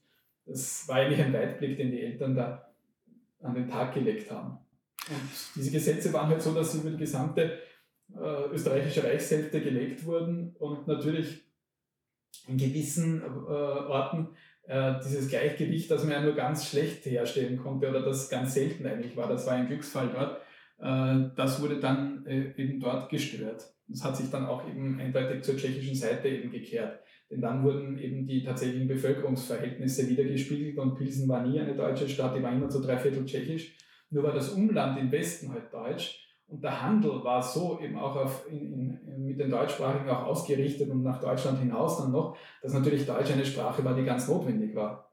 das 0.46 0.88
war 0.88 0.98
eigentlich 0.98 1.22
ein 1.22 1.34
Weitblick, 1.34 1.78
den 1.78 1.92
die 1.92 2.02
Eltern 2.02 2.36
da 2.36 2.72
an 3.42 3.54
den 3.54 3.68
Tag 3.68 3.94
gelegt 3.94 4.32
haben. 4.32 4.58
Und 5.10 5.30
diese 5.56 5.72
Gesetze 5.72 6.12
waren 6.14 6.30
halt 6.30 6.42
so, 6.42 6.54
dass 6.54 6.72
sie 6.72 6.80
über 6.80 6.92
die 6.92 6.98
gesamte 6.98 7.60
äh, 8.16 8.52
österreichische 8.52 9.04
Reichshälfte 9.04 9.62
gelegt 9.62 10.06
wurden 10.06 10.56
und 10.60 10.88
natürlich 10.88 11.44
in 12.48 12.58
gewissen 12.58 13.22
äh, 13.22 13.26
Orten 13.26 14.30
äh, 14.68 14.96
dieses 15.04 15.30
Gleichgewicht, 15.30 15.90
das 15.90 16.04
man 16.04 16.12
ja 16.12 16.22
nur 16.22 16.36
ganz 16.36 16.68
schlecht 16.68 17.06
herstellen 17.06 17.58
konnte 17.58 17.90
oder 17.90 18.02
das 18.02 18.30
ganz 18.30 18.56
selten 18.56 18.86
eigentlich 18.86 19.16
war, 19.16 19.28
das 19.28 19.46
war 19.46 19.54
ein 19.54 19.68
Glücksfall 19.68 20.10
dort, 20.14 20.42
das 20.80 21.62
wurde 21.62 21.80
dann 21.80 22.26
äh, 22.26 22.54
eben 22.58 22.80
dort 22.80 23.10
gestört. 23.10 23.74
Das 23.88 24.04
hat 24.04 24.16
sich 24.16 24.30
dann 24.30 24.46
auch 24.46 24.68
eben 24.68 25.00
eindeutig 25.00 25.44
zur 25.44 25.58
tschechischen 25.58 25.96
Seite 25.96 26.30
eben 26.30 26.52
gekehrt. 26.52 27.00
Denn 27.30 27.42
dann 27.42 27.64
wurden 27.64 27.98
eben 28.00 28.26
die 28.26 28.44
tatsächlichen 28.44 28.88
Bevölkerungsverhältnisse 28.88 30.10
wiedergespiegelt 30.10 30.78
und 30.78 30.96
Pilsen 30.96 31.28
war 31.28 31.46
nie 31.46 31.60
eine 31.60 31.76
deutsche 31.76 32.10
Stadt, 32.10 32.36
die 32.36 32.42
war 32.42 32.52
immer 32.52 32.70
zu 32.70 32.82
drei 32.82 32.98
Viertel 32.98 33.26
tschechisch. 33.26 33.76
Nur 34.10 34.24
war 34.24 34.34
das 34.34 34.50
Umland 34.50 34.98
im 35.00 35.12
Westen 35.12 35.52
halt 35.52 35.72
deutsch 35.72 36.28
und 36.48 36.64
der 36.64 36.82
Handel 36.82 37.24
war 37.24 37.44
so 37.44 37.80
eben 37.80 37.98
auch 38.00 38.16
auf, 38.16 38.48
in, 38.50 38.74
in, 38.74 39.26
mit 39.26 39.40
den 39.40 39.52
Deutschsprachigen 39.52 40.10
auch 40.10 40.24
ausgerichtet 40.24 40.90
und 40.90 41.04
nach 41.04 41.20
Deutschland 41.20 41.60
hinaus 41.60 42.00
dann 42.00 42.12
noch, 42.12 42.36
dass 42.64 42.74
natürlich 42.74 43.06
Deutsch 43.06 43.32
eine 43.32 43.46
Sprache 43.46 43.86
war, 43.86 43.96
die 43.96 44.04
ganz 44.04 44.28
notwendig 44.28 44.76
war. 44.76 45.12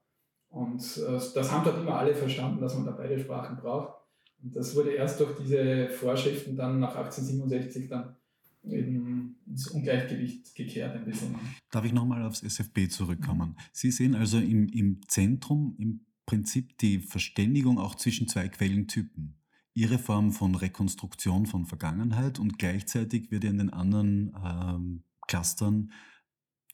Und 0.49 0.81
äh, 0.97 1.21
das 1.35 1.53
haben 1.53 1.65
dort 1.65 1.79
immer 1.79 1.99
alle 1.99 2.15
verstanden, 2.15 2.63
dass 2.63 2.75
man 2.75 2.87
da 2.87 2.93
beide 2.93 3.19
Sprachen 3.19 3.59
braucht. 3.59 3.96
Und 4.43 4.55
das 4.55 4.75
wurde 4.75 4.93
erst 4.93 5.21
durch 5.21 5.37
diese 5.39 5.89
Vorschriften 5.89 6.57
dann 6.57 6.81
nach 6.81 6.95
1867 6.97 7.89
dann 7.89 8.17
eben 8.65 9.37
ins 9.47 9.69
Ungleichgewicht 9.69 10.55
gekehrt 10.55 10.97
ein 10.97 11.05
bisschen. 11.05 11.37
Darf 11.71 11.85
ich 11.85 11.93
nochmal 11.93 12.23
aufs 12.25 12.43
SFB 12.43 12.89
zurückkommen? 12.89 13.57
Sie 13.73 13.91
sehen 13.91 14.15
also 14.15 14.39
im, 14.39 14.69
im 14.69 15.01
Zentrum 15.09 15.75
im 15.79 16.01
Prinzip 16.27 16.77
die 16.79 16.99
Verständigung 16.99 17.79
auch 17.79 17.95
zwischen 17.95 18.29
zwei 18.29 18.49
Quellentypen. 18.49 19.35
Ihre 19.75 19.99
Form 19.99 20.33
von 20.33 20.55
Rekonstruktion 20.55 21.47
von 21.47 21.67
Vergangenheit 21.67 22.39
und 22.39 22.59
gleichzeitig 22.59 23.31
wird 23.31 23.45
in 23.45 23.59
den 23.59 23.71
anderen 23.71 24.35
ähm, 24.43 25.03
Clustern 25.29 25.93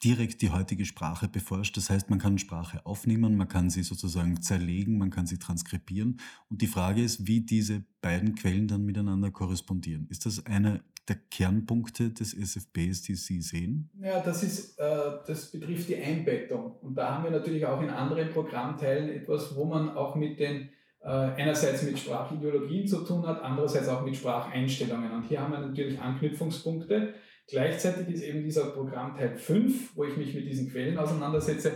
direkt 0.04 0.42
die 0.42 0.50
heutige 0.50 0.84
Sprache 0.84 1.28
beforscht. 1.28 1.76
Das 1.76 1.88
heißt, 1.88 2.10
man 2.10 2.18
kann 2.18 2.38
Sprache 2.38 2.84
aufnehmen, 2.84 3.36
man 3.36 3.48
kann 3.48 3.70
sie 3.70 3.82
sozusagen 3.82 4.40
zerlegen, 4.42 4.98
man 4.98 5.10
kann 5.10 5.26
sie 5.26 5.38
transkribieren. 5.38 6.18
Und 6.50 6.60
die 6.60 6.66
Frage 6.66 7.02
ist, 7.02 7.26
wie 7.26 7.40
diese 7.40 7.84
beiden 8.00 8.34
Quellen 8.34 8.66
dann 8.66 8.84
miteinander 8.84 9.30
korrespondieren. 9.30 10.08
Ist 10.10 10.26
das 10.26 10.44
einer 10.46 10.80
der 11.08 11.16
Kernpunkte 11.30 12.10
des 12.10 12.34
SFBs, 12.34 13.02
die 13.02 13.14
Sie 13.14 13.40
sehen? 13.42 13.90
Ja, 14.00 14.20
das, 14.20 14.42
ist, 14.42 14.78
äh, 14.78 14.84
das 15.26 15.50
betrifft 15.50 15.88
die 15.88 15.96
Einbettung. 15.96 16.76
Und 16.80 16.96
da 16.96 17.14
haben 17.14 17.24
wir 17.24 17.30
natürlich 17.30 17.64
auch 17.66 17.80
in 17.82 17.90
anderen 17.90 18.30
Programmteilen 18.30 19.08
etwas, 19.08 19.54
wo 19.54 19.64
man 19.64 19.90
auch 19.90 20.14
mit 20.14 20.38
den 20.38 20.68
äh, 21.00 21.08
einerseits 21.08 21.82
mit 21.82 21.98
Sprachideologien 21.98 22.86
zu 22.86 23.04
tun 23.04 23.26
hat, 23.26 23.42
andererseits 23.42 23.88
auch 23.88 24.04
mit 24.04 24.16
Spracheinstellungen. 24.16 25.10
Und 25.10 25.24
hier 25.24 25.40
haben 25.40 25.52
wir 25.52 25.60
natürlich 25.60 26.00
Anknüpfungspunkte 26.00 27.14
Gleichzeitig 27.52 28.08
ist 28.08 28.22
eben 28.22 28.42
dieser 28.42 28.70
Programmteil 28.70 29.36
5, 29.36 29.94
wo 29.94 30.04
ich 30.04 30.16
mich 30.16 30.34
mit 30.34 30.46
diesen 30.46 30.70
Quellen 30.70 30.96
auseinandersetze, 30.96 31.72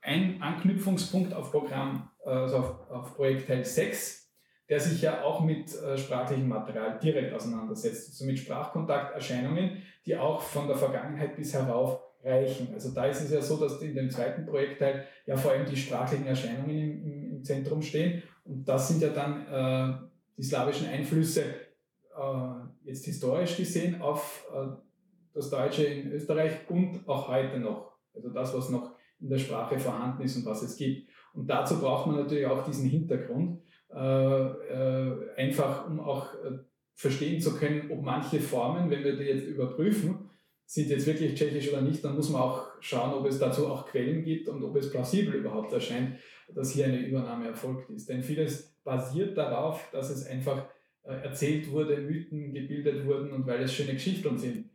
ein 0.00 0.40
Anknüpfungspunkt 0.40 1.34
auf 1.34 1.50
Programm, 1.50 2.08
also 2.24 2.56
auf, 2.56 2.90
auf 2.90 3.14
Projektteil 3.14 3.62
6, 3.62 4.32
der 4.70 4.80
sich 4.80 5.02
ja 5.02 5.22
auch 5.22 5.44
mit 5.44 5.70
äh, 5.76 5.98
sprachlichem 5.98 6.48
Material 6.48 6.98
direkt 6.98 7.34
auseinandersetzt, 7.34 8.08
also 8.08 8.24
mit 8.24 8.38
Sprachkontakterscheinungen, 8.38 9.82
die 10.06 10.16
auch 10.16 10.40
von 10.40 10.66
der 10.66 10.76
Vergangenheit 10.76 11.36
bis 11.36 11.52
herauf 11.52 12.00
reichen. 12.24 12.68
Also 12.72 12.94
da 12.94 13.04
ist 13.04 13.20
es 13.20 13.32
ja 13.32 13.42
so, 13.42 13.58
dass 13.58 13.82
in 13.82 13.94
dem 13.94 14.08
zweiten 14.08 14.46
Projektteil 14.46 15.04
ja 15.26 15.36
vor 15.36 15.50
allem 15.50 15.66
die 15.66 15.76
sprachlichen 15.76 16.26
Erscheinungen 16.26 16.70
im, 16.70 17.04
im, 17.04 17.30
im 17.32 17.44
Zentrum 17.44 17.82
stehen 17.82 18.22
und 18.44 18.66
das 18.66 18.88
sind 18.88 19.02
ja 19.02 19.10
dann 19.10 19.46
äh, 19.46 20.08
die 20.38 20.42
slawischen 20.42 20.88
Einflüsse 20.88 21.42
äh, 22.16 22.84
jetzt 22.84 23.04
historisch 23.04 23.58
gesehen 23.58 24.00
auf 24.00 24.46
äh, 24.54 24.68
das 25.34 25.50
Deutsche 25.50 25.84
in 25.84 26.12
Österreich 26.12 26.68
und 26.68 27.08
auch 27.08 27.28
heute 27.28 27.58
noch. 27.58 27.92
Also 28.14 28.28
das, 28.30 28.54
was 28.54 28.70
noch 28.70 28.92
in 29.20 29.30
der 29.30 29.38
Sprache 29.38 29.78
vorhanden 29.78 30.22
ist 30.22 30.36
und 30.36 30.44
was 30.44 30.62
es 30.62 30.76
gibt. 30.76 31.08
Und 31.32 31.46
dazu 31.48 31.80
braucht 31.80 32.06
man 32.06 32.16
natürlich 32.16 32.46
auch 32.46 32.64
diesen 32.64 32.88
Hintergrund, 32.88 33.62
äh, 33.94 34.46
äh, 34.46 35.34
einfach 35.36 35.86
um 35.88 36.00
auch 36.00 36.34
äh, 36.34 36.58
verstehen 36.94 37.40
zu 37.40 37.56
können, 37.56 37.90
ob 37.90 38.02
manche 38.02 38.40
Formen, 38.40 38.90
wenn 38.90 39.04
wir 39.04 39.16
die 39.16 39.24
jetzt 39.24 39.46
überprüfen, 39.46 40.30
sind 40.66 40.88
jetzt 40.88 41.06
wirklich 41.06 41.34
tschechisch 41.34 41.70
oder 41.70 41.82
nicht, 41.82 42.02
dann 42.04 42.14
muss 42.14 42.30
man 42.30 42.42
auch 42.42 42.66
schauen, 42.80 43.12
ob 43.12 43.26
es 43.26 43.38
dazu 43.38 43.68
auch 43.68 43.86
Quellen 43.86 44.24
gibt 44.24 44.48
und 44.48 44.62
ob 44.62 44.76
es 44.76 44.90
plausibel 44.90 45.34
überhaupt 45.34 45.72
erscheint, 45.72 46.16
dass 46.54 46.72
hier 46.72 46.86
eine 46.86 47.06
Übernahme 47.06 47.48
erfolgt 47.48 47.90
ist. 47.90 48.08
Denn 48.08 48.22
vieles 48.22 48.74
basiert 48.84 49.36
darauf, 49.36 49.90
dass 49.92 50.10
es 50.10 50.26
einfach 50.26 50.66
äh, 51.02 51.12
erzählt 51.12 51.70
wurde, 51.70 51.98
Mythen 51.98 52.54
gebildet 52.54 53.04
wurden 53.06 53.32
und 53.32 53.46
weil 53.46 53.62
es 53.62 53.74
schöne 53.74 53.92
Geschichten 53.94 54.38
sind. 54.38 54.70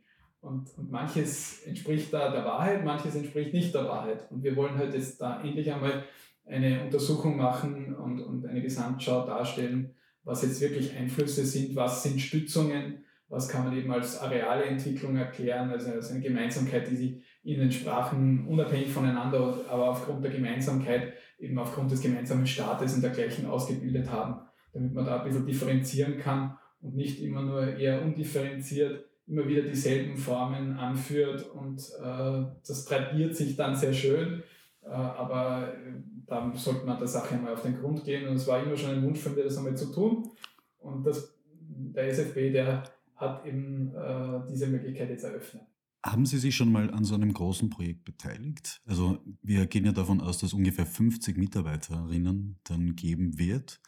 Und, 0.48 0.66
und 0.78 0.90
manches 0.90 1.62
entspricht 1.66 2.12
da 2.12 2.30
der 2.30 2.44
Wahrheit, 2.44 2.82
manches 2.82 3.14
entspricht 3.14 3.52
nicht 3.52 3.74
der 3.74 3.84
Wahrheit. 3.84 4.30
Und 4.30 4.42
wir 4.42 4.56
wollen 4.56 4.78
halt 4.78 4.94
jetzt 4.94 5.20
da 5.20 5.42
endlich 5.42 5.70
einmal 5.70 6.04
eine 6.46 6.82
Untersuchung 6.82 7.36
machen 7.36 7.94
und, 7.94 8.22
und 8.22 8.46
eine 8.46 8.62
Gesamtschau 8.62 9.26
darstellen, 9.26 9.94
was 10.24 10.42
jetzt 10.42 10.60
wirklich 10.62 10.96
Einflüsse 10.96 11.44
sind, 11.44 11.76
was 11.76 12.02
sind 12.02 12.18
Stützungen, 12.18 13.04
was 13.28 13.46
kann 13.46 13.64
man 13.64 13.76
eben 13.76 13.92
als 13.92 14.18
areale 14.18 14.64
Entwicklung 14.64 15.16
erklären, 15.16 15.70
also 15.70 15.90
als 15.90 16.10
eine 16.10 16.20
Gemeinsamkeit, 16.20 16.90
die 16.90 16.96
sich 16.96 17.22
in 17.44 17.60
den 17.60 17.70
Sprachen 17.70 18.46
unabhängig 18.46 18.90
voneinander, 18.90 19.60
aber 19.68 19.90
aufgrund 19.90 20.24
der 20.24 20.30
Gemeinsamkeit, 20.30 21.12
eben 21.38 21.58
aufgrund 21.58 21.90
des 21.90 22.00
gemeinsamen 22.00 22.46
Staates 22.46 22.94
und 22.94 23.02
dergleichen 23.02 23.46
ausgebildet 23.46 24.10
haben, 24.10 24.40
damit 24.72 24.94
man 24.94 25.04
da 25.04 25.18
ein 25.18 25.28
bisschen 25.28 25.44
differenzieren 25.44 26.18
kann 26.18 26.56
und 26.80 26.96
nicht 26.96 27.20
immer 27.20 27.42
nur 27.42 27.76
eher 27.76 28.02
undifferenziert 28.02 29.07
immer 29.28 29.46
wieder 29.46 29.62
dieselben 29.62 30.16
Formen 30.16 30.72
anführt 30.76 31.48
und 31.50 31.78
äh, 32.02 32.44
das 32.66 32.84
tradiert 32.84 33.36
sich 33.36 33.56
dann 33.56 33.76
sehr 33.76 33.92
schön. 33.92 34.42
Äh, 34.82 34.88
aber 34.88 35.74
äh, 35.74 36.00
da 36.26 36.52
sollte 36.54 36.86
man 36.86 36.98
der 36.98 37.08
Sache 37.08 37.34
einmal 37.34 37.54
auf 37.54 37.62
den 37.62 37.78
Grund 37.78 38.04
gehen 38.04 38.28
und 38.28 38.36
es 38.36 38.46
war 38.46 38.62
immer 38.62 38.76
schon 38.76 38.90
ein 38.90 39.02
Wunsch 39.02 39.20
von 39.20 39.34
mir, 39.34 39.44
das 39.44 39.58
einmal 39.58 39.76
zu 39.76 39.92
tun. 39.92 40.30
Und 40.78 41.04
das, 41.04 41.34
der 41.60 42.08
SFB, 42.08 42.52
der 42.52 42.84
hat 43.16 43.44
eben 43.46 43.94
äh, 43.94 44.40
diese 44.50 44.68
Möglichkeit 44.68 45.10
jetzt 45.10 45.24
eröffnet. 45.24 45.62
Haben 46.04 46.26
Sie 46.26 46.38
sich 46.38 46.54
schon 46.54 46.70
mal 46.70 46.90
an 46.92 47.04
so 47.04 47.14
einem 47.14 47.32
großen 47.32 47.70
Projekt 47.70 48.04
beteiligt? 48.04 48.80
Also 48.86 49.18
wir 49.42 49.66
gehen 49.66 49.84
ja 49.84 49.92
davon 49.92 50.20
aus, 50.20 50.38
dass 50.38 50.52
ungefähr 50.52 50.86
50 50.86 51.36
Mitarbeiterinnen 51.36 52.60
dann 52.64 52.94
geben 52.94 53.36
wird. 53.38 53.80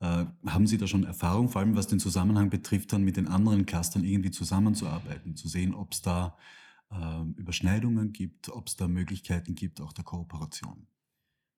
Äh, 0.00 0.26
haben 0.46 0.66
Sie 0.66 0.78
da 0.78 0.86
schon 0.86 1.04
Erfahrung, 1.04 1.48
vor 1.48 1.60
allem 1.60 1.76
was 1.76 1.88
den 1.88 1.98
Zusammenhang 1.98 2.50
betrifft, 2.50 2.92
dann 2.92 3.02
mit 3.02 3.16
den 3.16 3.26
anderen 3.26 3.66
Clustern 3.66 4.04
irgendwie 4.04 4.30
zusammenzuarbeiten, 4.30 5.34
zu 5.34 5.48
sehen, 5.48 5.74
ob 5.74 5.92
es 5.92 6.02
da 6.02 6.36
äh, 6.92 7.40
Überschneidungen 7.40 8.12
gibt, 8.12 8.48
ob 8.48 8.68
es 8.68 8.76
da 8.76 8.86
Möglichkeiten 8.86 9.54
gibt, 9.54 9.80
auch 9.80 9.92
der 9.92 10.04
Kooperation? 10.04 10.86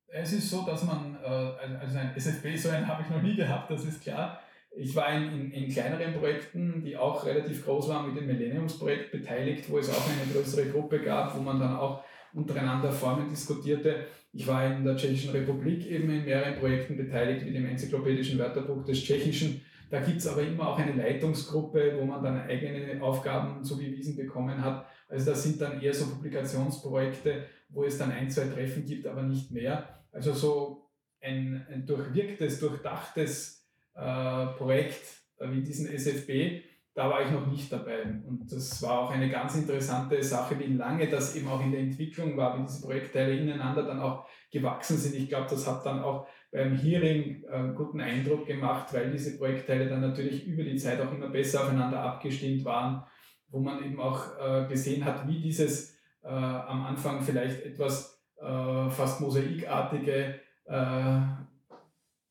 Es 0.07 0.33
ist 0.33 0.51
so, 0.51 0.65
dass 0.65 0.85
man, 0.85 1.17
äh, 1.23 1.29
also 1.29 1.99
ein 1.99 2.15
SFB, 2.17 2.57
so 2.57 2.71
einen 2.71 2.87
habe 2.87 3.03
ich 3.03 3.11
noch 3.11 3.23
nie 3.23 3.37
gehabt, 3.37 3.71
das 3.71 3.85
ist 3.85 4.03
klar. 4.03 4.41
Ich 4.77 4.95
war 4.95 5.13
in, 5.13 5.33
in, 5.33 5.51
in, 5.51 5.71
kleineren 5.71 6.15
Projekten, 6.15 6.83
die 6.83 6.97
auch 6.97 7.25
relativ 7.27 7.65
groß 7.65 7.89
waren, 7.89 8.07
mit 8.07 8.17
dem 8.17 8.27
Millenniumsprojekt 8.27 9.11
beteiligt, 9.13 9.69
wo 9.69 9.79
es 9.79 9.91
auch 9.91 10.09
eine 10.09 10.33
größere 10.33 10.71
Gruppe 10.71 11.01
gab, 11.01 11.37
wo 11.37 11.43
man 11.43 11.59
dann 11.59 11.77
auch 11.77 12.05
untereinander 12.33 12.93
Formen 12.93 13.29
diskutierte. 13.29 14.07
Ich 14.33 14.47
war 14.47 14.65
in 14.65 14.85
der 14.85 14.97
Tschechischen 14.97 15.31
Republik 15.33 15.87
eben 15.87 16.11
in 16.11 16.25
mehreren 16.25 16.59
Projekten 16.59 16.97
beteiligt, 16.97 17.45
wie 17.47 17.53
dem 17.53 17.67
enzyklopädischen 17.67 18.39
Wörterbuch 18.39 18.85
des 18.85 19.03
Tschechischen. 19.03 19.61
Da 19.91 20.01
gibt 20.01 20.19
es 20.19 20.29
aber 20.29 20.43
immer 20.43 20.69
auch 20.69 20.79
eine 20.79 20.93
Leitungsgruppe, 20.93 21.97
wo 21.99 22.05
man 22.05 22.23
dann 22.23 22.41
eigene 22.43 23.03
Aufgaben 23.03 23.65
zugewiesen 23.65 24.17
bekommen 24.17 24.63
hat. 24.63 24.87
Also 25.09 25.33
das 25.33 25.43
sind 25.43 25.61
dann 25.61 25.81
eher 25.81 25.93
so 25.93 26.07
Publikationsprojekte, 26.07 27.47
wo 27.71 27.85
es 27.85 27.99
dann 27.99 28.13
ein, 28.13 28.31
zwei 28.31 28.45
Treffen 28.45 28.85
gibt, 28.85 29.07
aber 29.09 29.25
nicht 29.25 29.51
mehr. 29.51 29.89
Also 30.13 30.33
so 30.33 30.91
ein, 31.21 31.67
ein 31.69 31.87
durchwirktes, 31.87 32.61
durchdachtes 32.61 33.69
äh, 33.95 34.47
Projekt 34.57 35.03
äh, 35.39 35.51
wie 35.51 35.63
diesen 35.63 35.89
SFB, 35.89 36.63
da 37.01 37.09
war 37.09 37.25
ich 37.25 37.31
noch 37.31 37.47
nicht 37.47 37.73
dabei. 37.73 38.03
Und 38.27 38.53
das 38.53 38.83
war 38.83 38.99
auch 38.99 39.11
eine 39.11 39.31
ganz 39.31 39.57
interessante 39.57 40.23
Sache, 40.23 40.59
wie 40.59 40.75
lange 40.75 41.09
das 41.09 41.35
eben 41.35 41.49
auch 41.49 41.65
in 41.65 41.73
der 41.73 41.81
Entwicklung 41.81 42.37
war, 42.37 42.59
wie 42.59 42.67
diese 42.67 42.83
Projektteile 42.83 43.39
ineinander 43.39 43.85
dann 43.85 44.01
auch 44.01 44.27
gewachsen 44.53 44.99
sind. 44.99 45.15
Ich 45.15 45.31
glaube, 45.31 45.47
das 45.49 45.67
hat 45.67 45.87
dann 45.87 46.03
auch 46.03 46.27
beim 46.53 46.77
Hearing 46.77 47.47
einen 47.51 47.75
guten 47.75 48.03
Eindruck 48.03 48.47
gemacht, 48.47 48.93
weil 48.93 49.11
diese 49.11 49.39
Projektteile 49.39 49.89
dann 49.89 50.03
natürlich 50.03 50.47
über 50.47 50.63
die 50.63 50.77
Zeit 50.77 51.01
auch 51.01 51.11
immer 51.11 51.31
besser 51.31 51.63
aufeinander 51.63 52.03
abgestimmt 52.03 52.67
waren, 52.67 53.03
wo 53.49 53.61
man 53.61 53.83
eben 53.83 53.99
auch 53.99 54.39
äh, 54.39 54.67
gesehen 54.69 55.03
hat, 55.03 55.27
wie 55.27 55.41
dieses 55.41 55.99
äh, 56.23 56.29
am 56.29 56.85
Anfang 56.85 57.23
vielleicht 57.23 57.65
etwas 57.65 58.23
äh, 58.37 58.91
fast 58.91 59.23
mosaikartige 59.23 60.41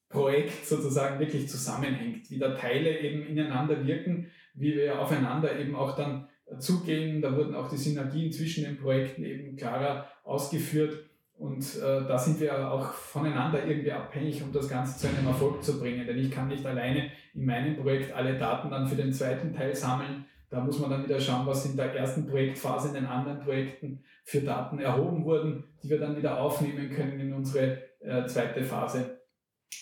Projekt 0.08 0.66
sozusagen 0.66 1.20
wirklich 1.20 1.50
zusammenhängt, 1.50 2.32
wie 2.32 2.40
da 2.40 2.56
Teile 2.56 3.00
eben 3.00 3.28
ineinander 3.28 3.86
wirken 3.86 4.32
wie 4.54 4.76
wir 4.76 5.00
aufeinander 5.00 5.58
eben 5.58 5.76
auch 5.76 5.96
dann 5.96 6.28
zugehen. 6.58 7.22
Da 7.22 7.36
wurden 7.36 7.56
auch 7.56 7.70
die 7.70 7.78
Synergien 7.78 8.32
zwischen 8.32 8.64
den 8.64 8.78
Projekten 8.78 9.24
eben 9.24 9.56
klarer 9.56 10.08
ausgeführt. 10.24 11.06
Und 11.38 11.64
äh, 11.78 12.06
da 12.06 12.18
sind 12.18 12.42
wir 12.42 12.70
auch 12.70 12.92
voneinander 12.92 13.66
irgendwie 13.66 13.94
abhängig, 13.94 14.44
um 14.44 14.52
das 14.52 14.68
Ganze 14.68 15.00
zu 15.00 15.08
einem 15.08 15.26
Erfolg 15.26 15.64
zu 15.64 15.80
bringen. 15.80 16.06
Denn 16.06 16.18
ich 16.18 16.32
kann 16.32 16.50
nicht 16.50 16.66
alleine 16.66 17.12
in 17.34 17.46
meinem 17.46 17.78
Projekt 17.78 18.14
alle 18.14 18.38
Daten 18.38 18.70
dann 18.70 18.88
für 18.88 18.98
den 18.98 19.14
zweiten 19.14 19.54
Teil 19.54 19.74
sammeln. 19.74 20.26
Da 20.50 20.60
muss 20.60 20.80
man 20.80 20.90
dann 20.90 21.04
wieder 21.04 21.20
schauen, 21.20 21.46
was 21.46 21.66
in 21.66 21.78
der 21.78 21.94
ersten 21.96 22.28
Projektphase 22.28 22.90
in 22.90 22.96
den 22.96 23.06
anderen 23.06 23.40
Projekten 23.40 24.04
für 24.24 24.42
Daten 24.42 24.80
erhoben 24.80 25.24
wurden, 25.24 25.64
die 25.82 25.90
wir 25.90 26.00
dann 26.00 26.18
wieder 26.18 26.42
aufnehmen 26.42 26.90
können 26.90 27.20
in 27.20 27.34
unsere 27.34 27.84
äh, 28.00 28.26
zweite 28.26 28.64
Phase, 28.64 29.22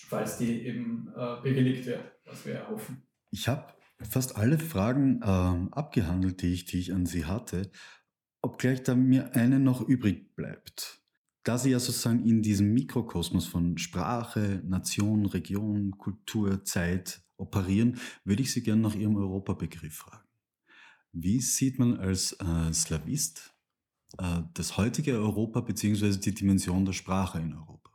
falls 0.06 0.38
die 0.38 0.66
eben 0.66 1.12
äh, 1.16 1.42
bewilligt 1.42 1.86
wird, 1.86 2.00
was 2.24 2.46
wir 2.46 2.54
erhoffen. 2.54 3.02
Ich 3.30 3.48
habe 3.48 3.64
fast 4.00 4.36
alle 4.36 4.58
Fragen 4.58 5.20
ähm, 5.24 5.72
abgehandelt, 5.72 6.42
die 6.42 6.52
ich, 6.52 6.64
die 6.66 6.78
ich 6.78 6.92
an 6.92 7.06
Sie 7.06 7.24
hatte, 7.24 7.70
obgleich 8.42 8.82
da 8.82 8.94
mir 8.94 9.34
eine 9.34 9.58
noch 9.58 9.80
übrig 9.86 10.34
bleibt. 10.34 11.02
Da 11.44 11.58
Sie 11.58 11.70
ja 11.70 11.80
sozusagen 11.80 12.24
in 12.26 12.42
diesem 12.42 12.72
Mikrokosmos 12.72 13.46
von 13.46 13.78
Sprache, 13.78 14.62
Nation, 14.64 15.26
Region, 15.26 15.92
Kultur, 15.98 16.64
Zeit 16.64 17.22
operieren, 17.36 17.98
würde 18.24 18.42
ich 18.42 18.52
Sie 18.52 18.62
gerne 18.62 18.82
nach 18.82 18.94
Ihrem 18.94 19.16
Europabegriff 19.16 19.94
fragen. 19.94 20.28
Wie 21.12 21.40
sieht 21.40 21.78
man 21.78 21.98
als 21.98 22.32
äh, 22.32 22.72
Slavist 22.72 23.54
äh, 24.18 24.42
das 24.54 24.76
heutige 24.76 25.12
Europa 25.12 25.60
bzw. 25.62 26.18
die 26.18 26.34
Dimension 26.34 26.84
der 26.84 26.92
Sprache 26.92 27.38
in 27.40 27.54
Europa? 27.54 27.90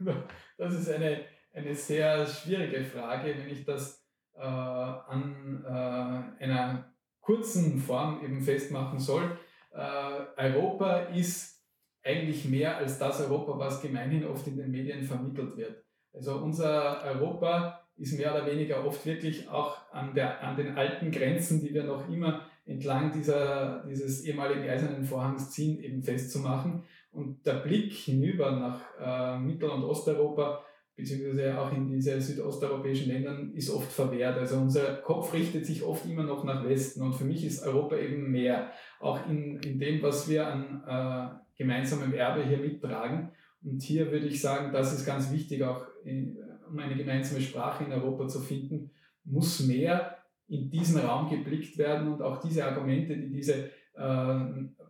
Das 0.58 0.74
ist 0.74 0.90
eine 0.90 1.24
eine 1.58 1.74
sehr 1.74 2.26
schwierige 2.26 2.84
Frage, 2.84 3.34
wenn 3.36 3.48
ich 3.48 3.64
das 3.64 4.07
äh, 4.38 4.42
an 4.42 5.64
äh, 5.64 6.44
einer 6.44 6.92
kurzen 7.20 7.78
Form 7.78 8.22
eben 8.24 8.40
festmachen 8.40 8.98
soll. 8.98 9.38
Äh, 9.72 10.42
Europa 10.50 11.00
ist 11.14 11.62
eigentlich 12.02 12.44
mehr 12.46 12.76
als 12.76 12.98
das 12.98 13.20
Europa, 13.20 13.58
was 13.58 13.82
gemeinhin 13.82 14.26
oft 14.26 14.46
in 14.46 14.56
den 14.56 14.70
Medien 14.70 15.02
vermittelt 15.02 15.56
wird. 15.56 15.84
Also 16.12 16.36
unser 16.38 17.02
Europa 17.04 17.80
ist 17.96 18.16
mehr 18.18 18.32
oder 18.32 18.46
weniger 18.46 18.84
oft 18.86 19.04
wirklich 19.04 19.48
auch 19.48 19.76
an, 19.92 20.14
der, 20.14 20.42
an 20.42 20.56
den 20.56 20.76
alten 20.76 21.10
Grenzen, 21.10 21.60
die 21.60 21.74
wir 21.74 21.84
noch 21.84 22.08
immer 22.08 22.42
entlang 22.64 23.12
dieser, 23.12 23.84
dieses 23.88 24.24
ehemaligen 24.24 24.68
Eisernen 24.68 25.04
Vorhangs 25.04 25.50
ziehen, 25.50 25.82
eben 25.82 26.02
festzumachen. 26.02 26.84
Und 27.10 27.44
der 27.46 27.54
Blick 27.54 27.92
hinüber 27.92 28.52
nach 28.52 29.36
äh, 29.36 29.38
Mittel- 29.38 29.70
und 29.70 29.84
Osteuropa, 29.84 30.62
beziehungsweise 30.98 31.56
auch 31.56 31.72
in 31.72 31.86
diese 31.86 32.20
südosteuropäischen 32.20 33.06
Ländern, 33.06 33.52
ist 33.54 33.70
oft 33.70 33.90
verwehrt. 33.90 34.36
Also 34.36 34.56
unser 34.56 34.96
Kopf 34.96 35.32
richtet 35.32 35.64
sich 35.64 35.84
oft 35.84 36.04
immer 36.04 36.24
noch 36.24 36.42
nach 36.42 36.68
Westen. 36.68 37.02
Und 37.02 37.14
für 37.14 37.24
mich 37.24 37.44
ist 37.44 37.64
Europa 37.64 37.96
eben 37.96 38.32
mehr, 38.32 38.72
auch 38.98 39.24
in, 39.28 39.60
in 39.60 39.78
dem, 39.78 40.02
was 40.02 40.28
wir 40.28 40.48
an 40.48 40.82
äh, 40.86 41.56
gemeinsamem 41.56 42.12
Erbe 42.12 42.44
hier 42.44 42.58
mittragen. 42.58 43.30
Und 43.62 43.80
hier 43.80 44.10
würde 44.10 44.26
ich 44.26 44.40
sagen, 44.40 44.72
das 44.72 44.92
ist 44.92 45.06
ganz 45.06 45.32
wichtig, 45.32 45.62
auch 45.62 45.86
in, 46.04 46.36
um 46.68 46.76
eine 46.76 46.96
gemeinsame 46.96 47.42
Sprache 47.42 47.84
in 47.84 47.92
Europa 47.92 48.26
zu 48.26 48.40
finden, 48.40 48.90
muss 49.24 49.60
mehr 49.60 50.16
in 50.48 50.68
diesen 50.68 50.98
Raum 50.98 51.30
geblickt 51.30 51.78
werden 51.78 52.12
und 52.12 52.22
auch 52.22 52.40
diese 52.40 52.64
Argumente, 52.64 53.16
die 53.16 53.30
diese 53.30 53.70
äh, 53.94 54.38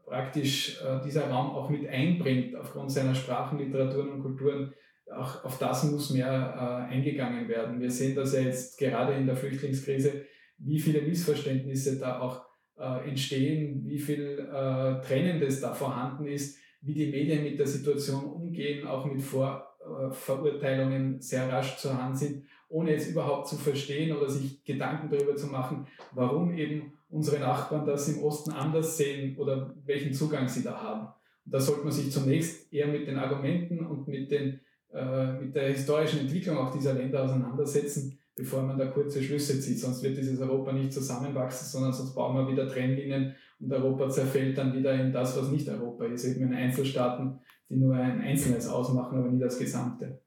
praktisch 0.06 0.80
äh, 0.82 1.04
dieser 1.04 1.28
Raum 1.28 1.50
auch 1.50 1.68
mit 1.68 1.86
einbringt 1.86 2.56
aufgrund 2.56 2.92
seiner 2.92 3.14
Sprachen, 3.14 3.58
Literaturen 3.58 4.12
und 4.12 4.22
Kulturen, 4.22 4.72
auch 5.14 5.44
auf 5.44 5.58
das 5.58 5.84
muss 5.84 6.10
mehr 6.10 6.28
äh, 6.28 6.92
eingegangen 6.92 7.48
werden. 7.48 7.80
Wir 7.80 7.90
sehen 7.90 8.14
das 8.14 8.34
ja 8.34 8.40
jetzt 8.40 8.78
gerade 8.78 9.14
in 9.14 9.26
der 9.26 9.36
Flüchtlingskrise, 9.36 10.24
wie 10.58 10.78
viele 10.78 11.02
Missverständnisse 11.02 11.98
da 11.98 12.20
auch 12.20 12.44
äh, 12.78 13.08
entstehen, 13.08 13.84
wie 13.86 13.98
viel 13.98 14.40
äh, 14.40 15.00
Trennendes 15.00 15.60
da 15.60 15.72
vorhanden 15.72 16.26
ist, 16.26 16.58
wie 16.80 16.94
die 16.94 17.10
Medien 17.10 17.42
mit 17.42 17.58
der 17.58 17.66
Situation 17.66 18.24
umgehen, 18.24 18.86
auch 18.86 19.04
mit 19.06 19.20
Vorverurteilungen 19.20 21.20
sehr 21.20 21.48
rasch 21.48 21.76
zur 21.78 22.00
Hand 22.00 22.18
sind 22.18 22.44
ohne 22.68 22.94
es 22.94 23.08
überhaupt 23.08 23.48
zu 23.48 23.56
verstehen 23.56 24.16
oder 24.16 24.28
sich 24.28 24.62
Gedanken 24.64 25.08
darüber 25.10 25.36
zu 25.36 25.46
machen, 25.46 25.86
warum 26.12 26.56
eben 26.56 26.92
unsere 27.08 27.40
Nachbarn 27.40 27.86
das 27.86 28.08
im 28.08 28.22
Osten 28.22 28.52
anders 28.52 28.98
sehen 28.98 29.36
oder 29.38 29.74
welchen 29.86 30.12
Zugang 30.12 30.48
sie 30.48 30.62
da 30.62 30.82
haben. 30.82 31.08
Und 31.46 31.54
da 31.54 31.60
sollte 31.60 31.84
man 31.84 31.92
sich 31.92 32.12
zunächst 32.12 32.72
eher 32.72 32.88
mit 32.88 33.06
den 33.06 33.18
Argumenten 33.18 33.86
und 33.86 34.06
mit, 34.06 34.30
den, 34.30 34.54
äh, 34.54 34.58
mit 34.92 35.54
der 35.54 35.68
historischen 35.68 36.20
Entwicklung 36.20 36.56
auch 36.56 36.72
dieser 36.72 36.94
Länder 36.94 37.24
auseinandersetzen, 37.24 38.18
bevor 38.34 38.62
man 38.62 38.78
da 38.78 38.86
kurze 38.86 39.22
Schlüsse 39.22 39.60
zieht. 39.60 39.80
Sonst 39.80 40.02
wird 40.02 40.16
dieses 40.16 40.40
Europa 40.40 40.72
nicht 40.72 40.92
zusammenwachsen, 40.92 41.66
sondern 41.66 41.92
sonst 41.92 42.14
bauen 42.14 42.36
wir 42.36 42.50
wieder 42.50 42.66
Trennlinien 42.66 43.34
und 43.60 43.72
Europa 43.72 44.08
zerfällt 44.08 44.56
dann 44.56 44.72
wieder 44.72 44.94
in 44.94 45.12
das, 45.12 45.36
was 45.36 45.50
nicht 45.50 45.68
Europa 45.68 46.06
ist, 46.06 46.24
eben 46.24 46.42
in 46.42 46.54
Einzelstaaten, 46.54 47.40
die 47.68 47.76
nur 47.76 47.94
ein 47.94 48.20
Einzelnes 48.20 48.66
ausmachen, 48.68 49.18
aber 49.18 49.28
nie 49.28 49.40
das 49.40 49.58
Gesamte. 49.58 50.22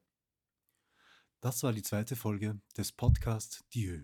Das 1.40 1.62
war 1.64 1.72
die 1.72 1.82
zweite 1.82 2.14
Folge 2.14 2.60
des 2.76 2.92
Podcasts 2.92 3.64
Dieu. 3.74 4.02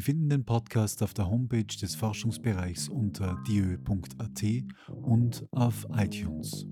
Sie 0.00 0.04
finden 0.04 0.30
den 0.30 0.46
Podcast 0.46 1.02
auf 1.02 1.12
der 1.12 1.28
Homepage 1.28 1.66
des 1.66 1.94
Forschungsbereichs 1.94 2.88
unter 2.88 3.36
dieu.at 3.46 4.42
und 5.02 5.46
auf 5.50 5.86
iTunes. 5.94 6.66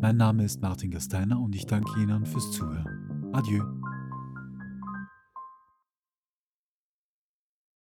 Mein 0.00 0.16
Name 0.16 0.44
ist 0.44 0.62
Martin 0.62 0.92
Gasteiner 0.92 1.40
und 1.40 1.56
ich 1.56 1.66
danke 1.66 2.00
Ihnen 2.00 2.24
fürs 2.24 2.52
Zuhören. 2.52 3.32
Adieu. 3.32 3.79